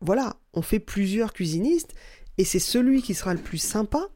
voilà, 0.00 0.36
on 0.54 0.62
fait 0.62 0.78
plusieurs 0.78 1.32
cuisinistes 1.32 1.94
et 2.38 2.44
c'est 2.44 2.58
celui 2.58 3.02
qui 3.02 3.14
sera 3.14 3.34
le 3.34 3.40
plus 3.40 3.58
sympa 3.58 4.08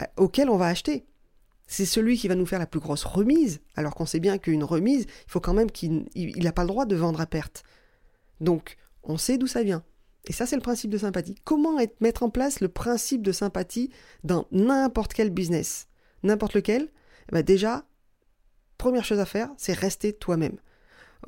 euh, 0.00 0.04
auquel 0.16 0.48
on 0.48 0.56
va 0.56 0.66
acheter. 0.66 1.04
C'est 1.66 1.86
celui 1.86 2.16
qui 2.16 2.28
va 2.28 2.34
nous 2.34 2.46
faire 2.46 2.58
la 2.58 2.66
plus 2.66 2.80
grosse 2.80 3.04
remise, 3.04 3.60
alors 3.74 3.94
qu'on 3.94 4.06
sait 4.06 4.20
bien 4.20 4.38
qu'une 4.38 4.64
remise, 4.64 5.06
il 5.26 5.30
faut 5.30 5.40
quand 5.40 5.54
même 5.54 5.70
qu'il 5.70 6.06
n'a 6.14 6.52
pas 6.52 6.62
le 6.62 6.68
droit 6.68 6.84
de 6.84 6.94
vendre 6.94 7.20
à 7.20 7.26
perte. 7.26 7.64
Donc, 8.40 8.76
on 9.02 9.16
sait 9.16 9.38
d'où 9.38 9.46
ça 9.46 9.62
vient. 9.62 9.82
Et 10.26 10.32
ça, 10.32 10.46
c'est 10.46 10.56
le 10.56 10.62
principe 10.62 10.90
de 10.90 10.98
sympathie. 10.98 11.34
Comment 11.44 11.78
mettre 12.00 12.22
en 12.22 12.30
place 12.30 12.60
le 12.60 12.68
principe 12.68 13.22
de 13.22 13.32
sympathie 13.32 13.90
dans 14.22 14.46
n'importe 14.52 15.12
quel 15.12 15.30
business? 15.30 15.88
N'importe 16.22 16.54
lequel? 16.54 16.88
Eh 17.28 17.32
ben 17.32 17.42
Déjà, 17.42 17.84
première 18.84 19.04
chose 19.06 19.18
à 19.18 19.24
faire, 19.24 19.48
c'est 19.56 19.72
rester 19.72 20.12
toi-même. 20.12 20.58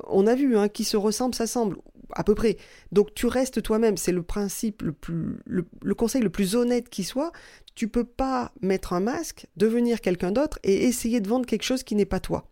On 0.03 0.27
a 0.27 0.35
vu, 0.35 0.55
hein, 0.55 0.69
qui 0.69 0.83
se 0.83 0.95
ressemble 0.95 1.33
s'assemble, 1.33 1.77
à 2.11 2.23
peu 2.23 2.35
près. 2.35 2.57
Donc 2.91 3.15
tu 3.15 3.25
restes 3.25 3.63
toi-même, 3.63 3.97
c'est 3.97 4.11
le 4.11 4.21
principe 4.21 4.83
le 4.83 4.91
plus, 4.91 5.39
le, 5.47 5.95
conseil 5.95 6.21
le 6.21 6.29
plus 6.29 6.55
honnête 6.55 6.87
qui 6.87 7.03
soit. 7.03 7.31
Tu 7.73 7.87
peux 7.87 8.03
pas 8.03 8.51
mettre 8.61 8.93
un 8.93 8.99
masque, 8.99 9.47
devenir 9.55 10.01
quelqu'un 10.01 10.31
d'autre 10.31 10.59
et 10.61 10.83
essayer 10.83 11.19
de 11.19 11.27
vendre 11.27 11.47
quelque 11.47 11.63
chose 11.63 11.81
qui 11.81 11.95
n'est 11.95 12.05
pas 12.05 12.19
toi. 12.19 12.47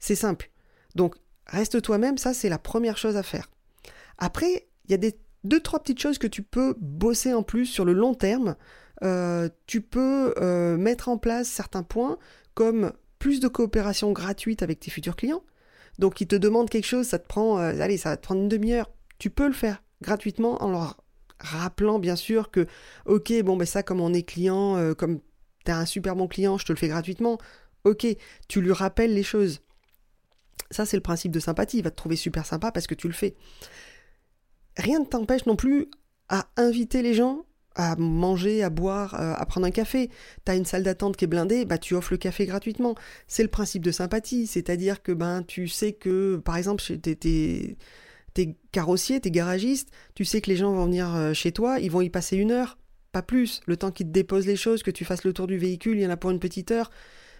C'est 0.00 0.16
simple. 0.16 0.50
Donc 0.96 1.14
reste 1.46 1.80
toi-même, 1.80 2.18
ça 2.18 2.34
c'est 2.34 2.48
la 2.48 2.58
première 2.58 2.98
chose 2.98 3.16
à 3.16 3.22
faire. 3.22 3.48
Après, 4.18 4.66
il 4.86 4.90
y 4.90 4.94
a 4.94 4.98
des 4.98 5.16
deux 5.44 5.60
trois 5.60 5.78
petites 5.78 6.00
choses 6.00 6.18
que 6.18 6.26
tu 6.26 6.42
peux 6.42 6.74
bosser 6.80 7.32
en 7.32 7.44
plus 7.44 7.66
sur 7.66 7.84
le 7.84 7.92
long 7.92 8.14
terme. 8.14 8.56
Euh, 9.04 9.48
tu 9.68 9.82
peux 9.82 10.34
euh, 10.38 10.76
mettre 10.76 11.08
en 11.08 11.16
place 11.16 11.46
certains 11.46 11.84
points 11.84 12.18
comme 12.54 12.92
plus 13.18 13.40
de 13.40 13.48
coopération 13.48 14.12
gratuite 14.12 14.62
avec 14.62 14.80
tes 14.80 14.90
futurs 14.90 15.16
clients. 15.16 15.42
Donc 15.98 16.20
ils 16.20 16.26
te 16.28 16.36
demandent 16.36 16.70
quelque 16.70 16.86
chose, 16.86 17.06
ça 17.06 17.18
te 17.18 17.26
prend, 17.26 17.58
euh, 17.58 17.80
allez, 17.80 17.96
ça 17.96 18.10
va 18.10 18.16
te 18.16 18.22
prendre 18.22 18.40
une 18.40 18.48
demi-heure. 18.48 18.90
Tu 19.18 19.30
peux 19.30 19.46
le 19.46 19.52
faire 19.52 19.82
gratuitement 20.00 20.62
en 20.62 20.70
leur 20.70 21.02
rappelant 21.40 21.98
bien 21.98 22.16
sûr 22.16 22.50
que, 22.50 22.66
ok, 23.06 23.32
bon 23.42 23.56
ben 23.56 23.66
ça 23.66 23.82
comme 23.82 24.00
on 24.00 24.12
est 24.12 24.22
client, 24.22 24.76
euh, 24.76 24.94
comme 24.94 25.20
tu 25.64 25.70
as 25.70 25.78
un 25.78 25.86
super 25.86 26.14
bon 26.16 26.28
client, 26.28 26.58
je 26.58 26.66
te 26.66 26.72
le 26.72 26.78
fais 26.78 26.88
gratuitement. 26.88 27.38
Ok, 27.84 28.06
tu 28.48 28.60
lui 28.60 28.72
rappelles 28.72 29.14
les 29.14 29.22
choses. 29.22 29.60
Ça 30.70 30.86
c'est 30.86 30.96
le 30.96 31.02
principe 31.02 31.32
de 31.32 31.40
sympathie, 31.40 31.78
il 31.78 31.84
va 31.84 31.90
te 31.90 31.96
trouver 31.96 32.16
super 32.16 32.46
sympa 32.46 32.70
parce 32.70 32.86
que 32.86 32.94
tu 32.94 33.08
le 33.08 33.14
fais. 33.14 33.34
Rien 34.76 35.00
ne 35.00 35.04
t'empêche 35.04 35.46
non 35.46 35.56
plus 35.56 35.88
à 36.28 36.48
inviter 36.56 37.02
les 37.02 37.14
gens 37.14 37.44
à 37.78 37.94
manger, 37.96 38.62
à 38.64 38.70
boire, 38.70 39.14
euh, 39.14 39.34
à 39.36 39.46
prendre 39.46 39.66
un 39.66 39.70
café. 39.70 40.10
Tu 40.44 40.52
as 40.52 40.56
une 40.56 40.64
salle 40.64 40.82
d'attente 40.82 41.16
qui 41.16 41.24
est 41.24 41.28
blindée, 41.28 41.64
bah 41.64 41.78
tu 41.78 41.94
offres 41.94 42.12
le 42.12 42.18
café 42.18 42.44
gratuitement. 42.44 42.96
C'est 43.28 43.44
le 43.44 43.48
principe 43.48 43.82
de 43.84 43.92
sympathie, 43.92 44.48
c'est-à-dire 44.48 45.00
que 45.00 45.12
ben 45.12 45.44
tu 45.44 45.68
sais 45.68 45.92
que 45.92 46.36
par 46.36 46.56
exemple 46.56 46.82
t'es 46.98 47.76
t'es 48.34 48.56
carrossier, 48.72 49.20
t'es 49.20 49.30
garagiste, 49.30 49.90
tu 50.14 50.24
sais 50.24 50.40
que 50.40 50.50
les 50.50 50.56
gens 50.56 50.72
vont 50.72 50.86
venir 50.86 51.14
euh, 51.14 51.32
chez 51.32 51.52
toi, 51.52 51.78
ils 51.78 51.90
vont 51.90 52.00
y 52.00 52.10
passer 52.10 52.36
une 52.36 52.50
heure, 52.50 52.78
pas 53.12 53.22
plus. 53.22 53.60
Le 53.66 53.76
temps 53.76 53.92
qu'ils 53.92 54.06
te 54.06 54.12
déposent 54.12 54.46
les 54.46 54.56
choses, 54.56 54.82
que 54.82 54.90
tu 54.90 55.04
fasses 55.04 55.24
le 55.24 55.32
tour 55.32 55.46
du 55.46 55.56
véhicule, 55.56 55.98
il 55.98 56.02
y 56.02 56.06
en 56.06 56.10
a 56.10 56.16
pour 56.16 56.30
une 56.30 56.40
petite 56.40 56.72
heure. 56.72 56.90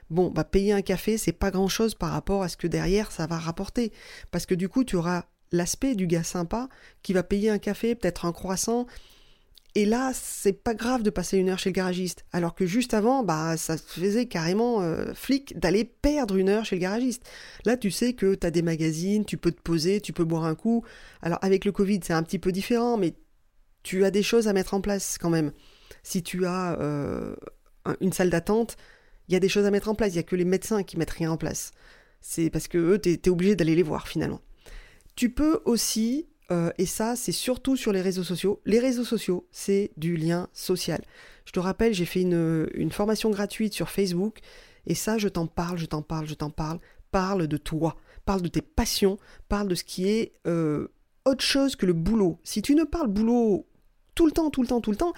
Bon, 0.08 0.30
bah 0.30 0.44
payer 0.44 0.72
un 0.72 0.82
café, 0.82 1.18
c'est 1.18 1.32
pas 1.32 1.50
grand-chose 1.50 1.94
par 1.96 2.10
rapport 2.12 2.42
à 2.42 2.48
ce 2.48 2.56
que 2.56 2.68
derrière 2.68 3.10
ça 3.10 3.26
va 3.26 3.38
rapporter. 3.38 3.92
Parce 4.30 4.46
que 4.46 4.54
du 4.54 4.68
coup, 4.68 4.84
tu 4.84 4.96
auras 4.96 5.24
l'aspect 5.50 5.96
du 5.96 6.06
gars 6.06 6.22
sympa 6.22 6.68
qui 7.02 7.12
va 7.12 7.22
payer 7.24 7.50
un 7.50 7.58
café, 7.58 7.94
peut-être 7.96 8.24
un 8.24 8.32
croissant. 8.32 8.86
Et 9.78 9.84
là, 9.84 10.10
c'est 10.12 10.54
pas 10.64 10.74
grave 10.74 11.04
de 11.04 11.10
passer 11.10 11.38
une 11.38 11.50
heure 11.50 11.60
chez 11.60 11.70
le 11.70 11.74
garagiste. 11.74 12.24
Alors 12.32 12.56
que 12.56 12.66
juste 12.66 12.94
avant, 12.94 13.22
bah, 13.22 13.56
ça 13.56 13.78
faisait 13.78 14.26
carrément 14.26 14.82
euh, 14.82 15.14
flic 15.14 15.56
d'aller 15.56 15.84
perdre 15.84 16.34
une 16.34 16.48
heure 16.48 16.64
chez 16.64 16.74
le 16.74 16.80
garagiste. 16.80 17.22
Là, 17.64 17.76
tu 17.76 17.92
sais 17.92 18.14
que 18.14 18.34
tu 18.34 18.44
as 18.44 18.50
des 18.50 18.62
magazines, 18.62 19.24
tu 19.24 19.36
peux 19.36 19.52
te 19.52 19.62
poser, 19.62 20.00
tu 20.00 20.12
peux 20.12 20.24
boire 20.24 20.46
un 20.46 20.56
coup. 20.56 20.84
Alors, 21.22 21.38
avec 21.42 21.64
le 21.64 21.70
Covid, 21.70 22.00
c'est 22.02 22.12
un 22.12 22.24
petit 22.24 22.40
peu 22.40 22.50
différent, 22.50 22.96
mais 22.96 23.14
tu 23.84 24.04
as 24.04 24.10
des 24.10 24.24
choses 24.24 24.48
à 24.48 24.52
mettre 24.52 24.74
en 24.74 24.80
place 24.80 25.16
quand 25.16 25.30
même. 25.30 25.52
Si 26.02 26.24
tu 26.24 26.44
as 26.44 26.76
euh, 26.80 27.36
une 28.00 28.12
salle 28.12 28.30
d'attente, 28.30 28.76
il 29.28 29.34
y 29.34 29.36
a 29.36 29.40
des 29.40 29.48
choses 29.48 29.64
à 29.64 29.70
mettre 29.70 29.88
en 29.88 29.94
place. 29.94 30.08
Il 30.08 30.16
n'y 30.16 30.18
a 30.18 30.24
que 30.24 30.34
les 30.34 30.44
médecins 30.44 30.82
qui 30.82 30.96
mettent 30.96 31.10
rien 31.10 31.30
en 31.30 31.36
place. 31.36 31.70
C'est 32.20 32.50
parce 32.50 32.66
que 32.66 32.78
eux, 32.78 33.00
tu 33.00 33.10
es 33.10 33.28
obligé 33.28 33.54
d'aller 33.54 33.76
les 33.76 33.84
voir 33.84 34.08
finalement. 34.08 34.40
Tu 35.14 35.30
peux 35.30 35.60
aussi, 35.66 36.26
euh, 36.50 36.70
et 36.78 36.86
ça 36.86 37.16
c'est 37.16 37.32
surtout 37.32 37.76
sur 37.76 37.92
les 37.92 38.00
réseaux 38.00 38.24
sociaux, 38.24 38.60
les 38.64 38.78
réseaux 38.78 39.04
sociaux 39.04 39.46
c'est 39.50 39.90
du 39.96 40.16
lien 40.16 40.48
social. 40.52 41.02
Je 41.44 41.52
te 41.52 41.60
rappelle, 41.60 41.94
j'ai 41.94 42.04
fait 42.04 42.22
une, 42.22 42.90
formation 42.90 43.30
gratuite 43.30 43.72
sur 43.72 43.88
Facebook, 43.88 44.40
et 44.86 44.94
ça 44.94 45.18
je 45.18 45.28
t'en 45.28 45.46
parle, 45.46 45.78
je 45.78 45.86
t'en 45.86 46.02
parle, 46.02 46.26
je 46.26 46.34
t'en 46.34 46.50
parle. 46.50 46.78
Parle 47.10 47.46
de 47.46 47.56
toi, 47.56 47.96
parle 48.26 48.42
de 48.42 48.48
tes 48.48 48.60
passions, 48.60 49.18
parle 49.48 49.68
de 49.68 49.74
ce 49.74 49.82
qui 49.82 50.08
est 50.08 50.32
euh, 50.46 50.88
autre 51.24 51.42
chose 51.42 51.74
que 51.74 51.86
le 51.86 51.94
boulot. 51.94 52.38
Si 52.44 52.60
tu 52.60 52.74
ne 52.74 52.84
parles 52.84 53.08
boulot 53.08 53.66
tout 54.14 54.26
le 54.26 54.32
temps, 54.32 54.50
tout 54.50 54.60
le 54.60 54.68
temps, 54.68 54.82
tout 54.82 54.90
le 54.90 54.96
temps, 54.96 55.14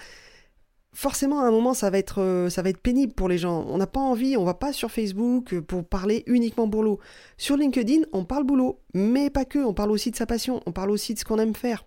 forcément 0.93 1.39
à 1.39 1.47
un 1.47 1.51
moment 1.51 1.73
ça 1.73 1.89
va 1.89 1.97
être 1.97 2.21
euh, 2.21 2.49
ça 2.49 2.61
va 2.61 2.69
être 2.69 2.81
pénible 2.81 3.13
pour 3.13 3.29
les 3.29 3.37
gens. 3.37 3.65
On 3.69 3.77
n'a 3.77 3.87
pas 3.87 3.99
envie, 3.99 4.37
on 4.37 4.43
va 4.43 4.53
pas 4.53 4.73
sur 4.73 4.91
Facebook 4.91 5.53
euh, 5.53 5.61
pour 5.61 5.85
parler 5.85 6.23
uniquement 6.27 6.67
boulot. 6.67 6.99
Sur 7.37 7.57
LinkedIn, 7.57 8.01
on 8.11 8.25
parle 8.25 8.43
boulot, 8.43 8.79
mais 8.93 9.29
pas 9.29 9.45
que, 9.45 9.59
on 9.59 9.73
parle 9.73 9.91
aussi 9.91 10.11
de 10.11 10.15
sa 10.15 10.25
passion, 10.25 10.61
on 10.65 10.71
parle 10.71 10.91
aussi 10.91 11.13
de 11.13 11.19
ce 11.19 11.25
qu'on 11.25 11.39
aime 11.39 11.55
faire. 11.55 11.85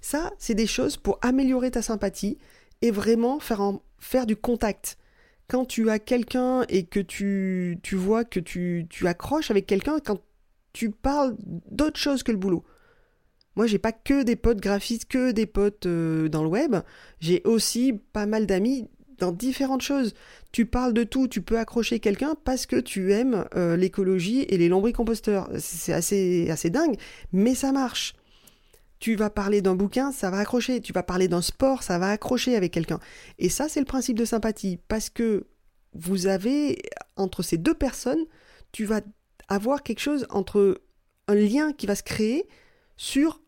Ça, 0.00 0.32
c'est 0.38 0.54
des 0.54 0.66
choses 0.66 0.96
pour 0.96 1.18
améliorer 1.22 1.70
ta 1.70 1.82
sympathie 1.82 2.38
et 2.82 2.90
vraiment 2.90 3.40
faire 3.40 3.60
faire 3.98 4.26
du 4.26 4.36
contact. 4.36 4.98
Quand 5.48 5.64
tu 5.64 5.90
as 5.90 5.98
quelqu'un 5.98 6.64
et 6.68 6.84
que 6.84 7.00
tu, 7.00 7.78
tu 7.82 7.94
vois 7.94 8.24
que 8.24 8.40
tu, 8.40 8.86
tu 8.90 9.06
accroches 9.06 9.50
avec 9.50 9.66
quelqu'un, 9.66 9.98
quand 10.04 10.20
tu 10.72 10.90
parles 10.90 11.36
d'autre 11.70 11.98
chose 11.98 12.22
que 12.22 12.32
le 12.32 12.38
boulot. 12.38 12.64
Moi, 13.56 13.66
j'ai 13.66 13.78
pas 13.78 13.92
que 13.92 14.22
des 14.22 14.36
potes 14.36 14.60
graphistes, 14.60 15.06
que 15.06 15.32
des 15.32 15.46
potes 15.46 15.86
euh, 15.86 16.28
dans 16.28 16.42
le 16.42 16.48
web. 16.48 16.76
J'ai 17.20 17.42
aussi 17.44 17.94
pas 18.12 18.26
mal 18.26 18.46
d'amis 18.46 18.88
dans 19.18 19.32
différentes 19.32 19.82
choses. 19.82 20.14
Tu 20.52 20.66
parles 20.66 20.92
de 20.92 21.04
tout, 21.04 21.26
tu 21.26 21.40
peux 21.40 21.58
accrocher 21.58 21.98
quelqu'un 21.98 22.36
parce 22.44 22.66
que 22.66 22.76
tu 22.76 23.12
aimes 23.12 23.46
euh, 23.56 23.76
l'écologie 23.76 24.42
et 24.42 24.58
les 24.58 24.68
lombricomposteurs. 24.68 25.48
C'est 25.58 25.92
assez, 25.92 26.50
assez 26.50 26.70
dingue, 26.70 26.96
mais 27.32 27.54
ça 27.54 27.72
marche. 27.72 28.14
Tu 28.98 29.14
vas 29.14 29.30
parler 29.30 29.60
d'un 29.60 29.74
bouquin, 29.74 30.12
ça 30.12 30.30
va 30.30 30.38
accrocher. 30.38 30.80
Tu 30.80 30.92
vas 30.92 31.02
parler 31.02 31.28
d'un 31.28 31.42
sport, 31.42 31.82
ça 31.82 31.98
va 31.98 32.10
accrocher 32.10 32.56
avec 32.56 32.72
quelqu'un. 32.72 32.98
Et 33.38 33.48
ça, 33.48 33.68
c'est 33.68 33.80
le 33.80 33.86
principe 33.86 34.18
de 34.18 34.24
sympathie. 34.24 34.78
Parce 34.88 35.10
que 35.10 35.46
vous 35.94 36.26
avez, 36.26 36.78
entre 37.16 37.42
ces 37.42 37.58
deux 37.58 37.74
personnes, 37.74 38.24
tu 38.72 38.84
vas 38.84 39.00
avoir 39.48 39.82
quelque 39.82 40.00
chose 40.00 40.26
entre 40.30 40.82
un 41.28 41.34
lien 41.34 41.72
qui 41.72 41.86
va 41.86 41.94
se 41.94 42.02
créer 42.02 42.48
sur 42.96 43.40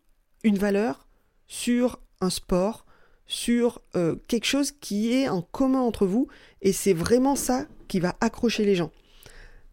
une 0.43 0.57
valeur, 0.57 1.07
sur 1.47 1.99
un 2.21 2.29
sport, 2.29 2.85
sur 3.25 3.81
euh, 3.95 4.15
quelque 4.27 4.45
chose 4.45 4.71
qui 4.71 5.13
est 5.13 5.29
en 5.29 5.41
commun 5.41 5.81
entre 5.81 6.05
vous, 6.05 6.27
et 6.61 6.73
c'est 6.73 6.93
vraiment 6.93 7.35
ça 7.35 7.65
qui 7.87 7.99
va 7.99 8.15
accrocher 8.21 8.65
les 8.65 8.75
gens. 8.75 8.91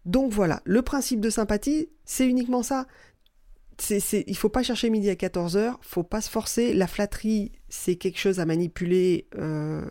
Donc 0.05 0.33
voilà, 0.33 0.63
le 0.65 0.83
principe 0.83 1.21
de 1.21 1.31
sympathie, 1.31 1.89
c'est 2.05 2.27
uniquement 2.27 2.63
ça. 2.63 2.87
C'est, 3.79 4.01
c'est, 4.01 4.25
il 4.27 4.37
faut 4.37 4.49
pas 4.49 4.63
chercher 4.63 4.89
midi 4.89 5.11
à 5.11 5.15
14h, 5.15 5.75
faut 5.83 6.03
pas 6.03 6.21
se 6.21 6.31
forcer. 6.31 6.73
La 6.73 6.87
flatterie, 6.87 7.53
c'est 7.69 7.97
quelque 7.97 8.19
chose 8.19 8.41
à 8.41 8.47
manipuler, 8.47 9.27
euh, 9.37 9.83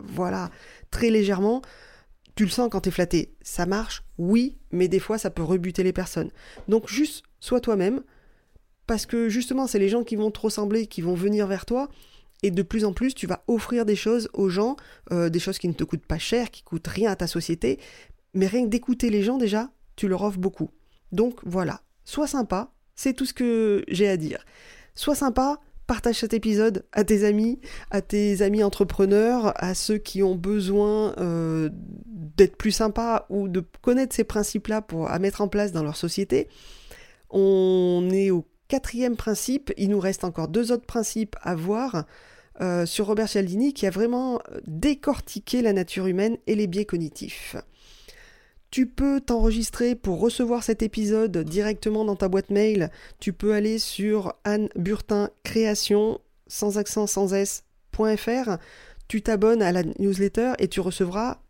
voilà, 0.00 0.50
très 0.90 1.10
légèrement. 1.10 1.62
Tu 2.34 2.44
le 2.44 2.50
sens 2.50 2.68
quand 2.70 2.82
tu 2.82 2.88
es 2.88 2.92
flatté. 2.92 3.34
Ça 3.42 3.64
marche, 3.64 4.04
oui, 4.18 4.58
mais 4.70 4.88
des 4.88 4.98
fois 4.98 5.16
ça 5.16 5.30
peut 5.30 5.42
rebuter 5.42 5.82
les 5.82 5.92
personnes. 5.92 6.30
Donc 6.68 6.88
juste 6.88 7.24
sois 7.40 7.60
toi-même, 7.60 8.02
parce 8.92 9.06
que 9.06 9.30
justement, 9.30 9.66
c'est 9.66 9.78
les 9.78 9.88
gens 9.88 10.04
qui 10.04 10.16
vont 10.16 10.30
te 10.30 10.40
ressembler, 10.40 10.86
qui 10.86 11.00
vont 11.00 11.14
venir 11.14 11.46
vers 11.46 11.64
toi. 11.64 11.88
Et 12.42 12.50
de 12.50 12.60
plus 12.60 12.84
en 12.84 12.92
plus, 12.92 13.14
tu 13.14 13.26
vas 13.26 13.42
offrir 13.48 13.86
des 13.86 13.96
choses 13.96 14.28
aux 14.34 14.50
gens, 14.50 14.76
euh, 15.12 15.30
des 15.30 15.38
choses 15.38 15.56
qui 15.56 15.66
ne 15.66 15.72
te 15.72 15.82
coûtent 15.82 16.04
pas 16.04 16.18
cher, 16.18 16.50
qui 16.50 16.62
coûtent 16.62 16.88
rien 16.88 17.10
à 17.10 17.16
ta 17.16 17.26
société. 17.26 17.78
Mais 18.34 18.46
rien 18.46 18.64
que 18.64 18.68
d'écouter 18.68 19.08
les 19.08 19.22
gens 19.22 19.38
déjà, 19.38 19.70
tu 19.96 20.08
leur 20.08 20.20
offres 20.20 20.38
beaucoup. 20.38 20.68
Donc 21.10 21.40
voilà, 21.42 21.80
sois 22.04 22.26
sympa, 22.26 22.74
c'est 22.94 23.14
tout 23.14 23.24
ce 23.24 23.32
que 23.32 23.82
j'ai 23.88 24.08
à 24.10 24.18
dire. 24.18 24.44
Sois 24.94 25.14
sympa, 25.14 25.58
partage 25.86 26.16
cet 26.16 26.34
épisode 26.34 26.84
à 26.92 27.02
tes 27.02 27.24
amis, 27.24 27.60
à 27.90 28.02
tes 28.02 28.42
amis 28.42 28.62
entrepreneurs, 28.62 29.54
à 29.56 29.72
ceux 29.72 29.96
qui 29.96 30.22
ont 30.22 30.36
besoin 30.36 31.14
euh, 31.16 31.70
d'être 31.72 32.56
plus 32.56 32.72
sympas 32.72 33.24
ou 33.30 33.48
de 33.48 33.64
connaître 33.80 34.14
ces 34.14 34.24
principes-là 34.24 34.82
pour 34.82 35.10
à 35.10 35.18
mettre 35.18 35.40
en 35.40 35.48
place 35.48 35.72
dans 35.72 35.82
leur 35.82 35.96
société. 35.96 36.48
On 37.30 38.10
est 38.12 38.30
au 38.30 38.44
quatrième 38.72 39.16
principe, 39.16 39.70
il 39.76 39.90
nous 39.90 40.00
reste 40.00 40.24
encore 40.24 40.48
deux 40.48 40.72
autres 40.72 40.86
principes 40.86 41.36
à 41.42 41.54
voir 41.54 42.06
euh, 42.62 42.86
sur 42.86 43.04
Robert 43.04 43.28
Cialdini 43.28 43.74
qui 43.74 43.86
a 43.86 43.90
vraiment 43.90 44.40
décortiqué 44.66 45.60
la 45.60 45.74
nature 45.74 46.06
humaine 46.06 46.38
et 46.46 46.54
les 46.54 46.66
biais 46.66 46.86
cognitifs. 46.86 47.54
Tu 48.70 48.86
peux 48.86 49.20
t'enregistrer 49.20 49.94
pour 49.94 50.20
recevoir 50.20 50.62
cet 50.62 50.80
épisode 50.80 51.36
directement 51.36 52.06
dans 52.06 52.16
ta 52.16 52.28
boîte 52.28 52.48
mail. 52.48 52.90
Tu 53.20 53.34
peux 53.34 53.52
aller 53.52 53.78
sur 53.78 54.32
Anne 54.44 54.70
Burtin 54.74 55.28
Création 55.42 56.22
sans 56.46 56.78
accent 56.78 57.06
sans 57.06 57.34
s.fr. 57.34 58.56
Tu 59.06 59.20
t'abonnes 59.20 59.60
à 59.60 59.72
la 59.72 59.82
newsletter 59.98 60.54
et 60.58 60.68
tu 60.68 60.80
recevras 60.80 61.42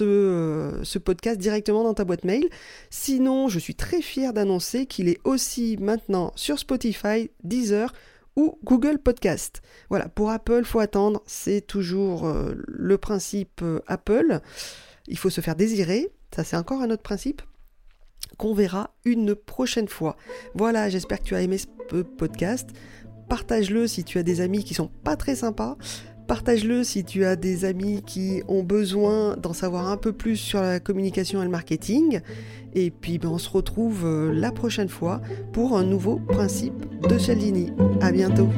euh, 0.00 0.84
ce, 0.84 0.98
podcast 0.98 1.38
directement 1.38 1.82
dans 1.82 1.94
ta 1.94 2.04
boîte 2.04 2.24
mail. 2.24 2.48
Sinon, 2.90 3.48
je 3.48 3.58
suis 3.58 3.74
très 3.74 4.02
fier 4.02 4.32
d'annoncer 4.32 4.86
qu'il 4.86 5.08
est 5.08 5.18
aussi 5.24 5.76
maintenant 5.80 6.32
sur 6.36 6.58
Spotify, 6.58 7.30
Deezer 7.42 7.92
ou 8.36 8.58
Google 8.64 8.98
Podcast. 8.98 9.62
Voilà, 9.90 10.08
pour 10.08 10.30
Apple, 10.30 10.64
faut 10.64 10.80
attendre, 10.80 11.22
c'est 11.26 11.60
toujours 11.60 12.26
euh, 12.26 12.54
le 12.56 12.98
principe 12.98 13.62
euh, 13.62 13.80
Apple. 13.86 14.40
Il 15.08 15.18
faut 15.18 15.30
se 15.30 15.40
faire 15.40 15.56
désirer, 15.56 16.08
ça 16.34 16.44
c'est 16.44 16.56
encore 16.56 16.80
un 16.80 16.90
autre 16.90 17.02
principe 17.02 17.42
qu'on 18.38 18.54
verra 18.54 18.94
une 19.04 19.34
prochaine 19.34 19.88
fois. 19.88 20.16
Voilà, 20.54 20.88
j'espère 20.88 21.18
que 21.18 21.24
tu 21.24 21.34
as 21.34 21.42
aimé 21.42 21.58
ce 21.58 22.02
podcast. 22.02 22.70
Partage-le 23.28 23.86
si 23.86 24.04
tu 24.04 24.18
as 24.18 24.22
des 24.22 24.40
amis 24.40 24.64
qui 24.64 24.74
sont 24.74 24.90
pas 25.02 25.16
très 25.16 25.36
sympas. 25.36 25.76
Partage-le 26.26 26.84
si 26.84 27.04
tu 27.04 27.24
as 27.24 27.36
des 27.36 27.64
amis 27.64 28.02
qui 28.06 28.42
ont 28.48 28.62
besoin 28.62 29.36
d'en 29.36 29.52
savoir 29.52 29.88
un 29.88 29.96
peu 29.96 30.12
plus 30.12 30.36
sur 30.36 30.60
la 30.60 30.80
communication 30.80 31.42
et 31.42 31.44
le 31.44 31.50
marketing. 31.50 32.20
Et 32.74 32.90
puis 32.90 33.18
ben, 33.18 33.28
on 33.28 33.38
se 33.38 33.50
retrouve 33.50 34.04
euh, 34.04 34.32
la 34.32 34.50
prochaine 34.50 34.88
fois 34.88 35.20
pour 35.52 35.76
un 35.76 35.84
nouveau 35.84 36.16
principe 36.16 36.86
de 37.08 37.18
Cialdini. 37.18 37.72
À 38.00 38.10
bientôt. 38.10 38.48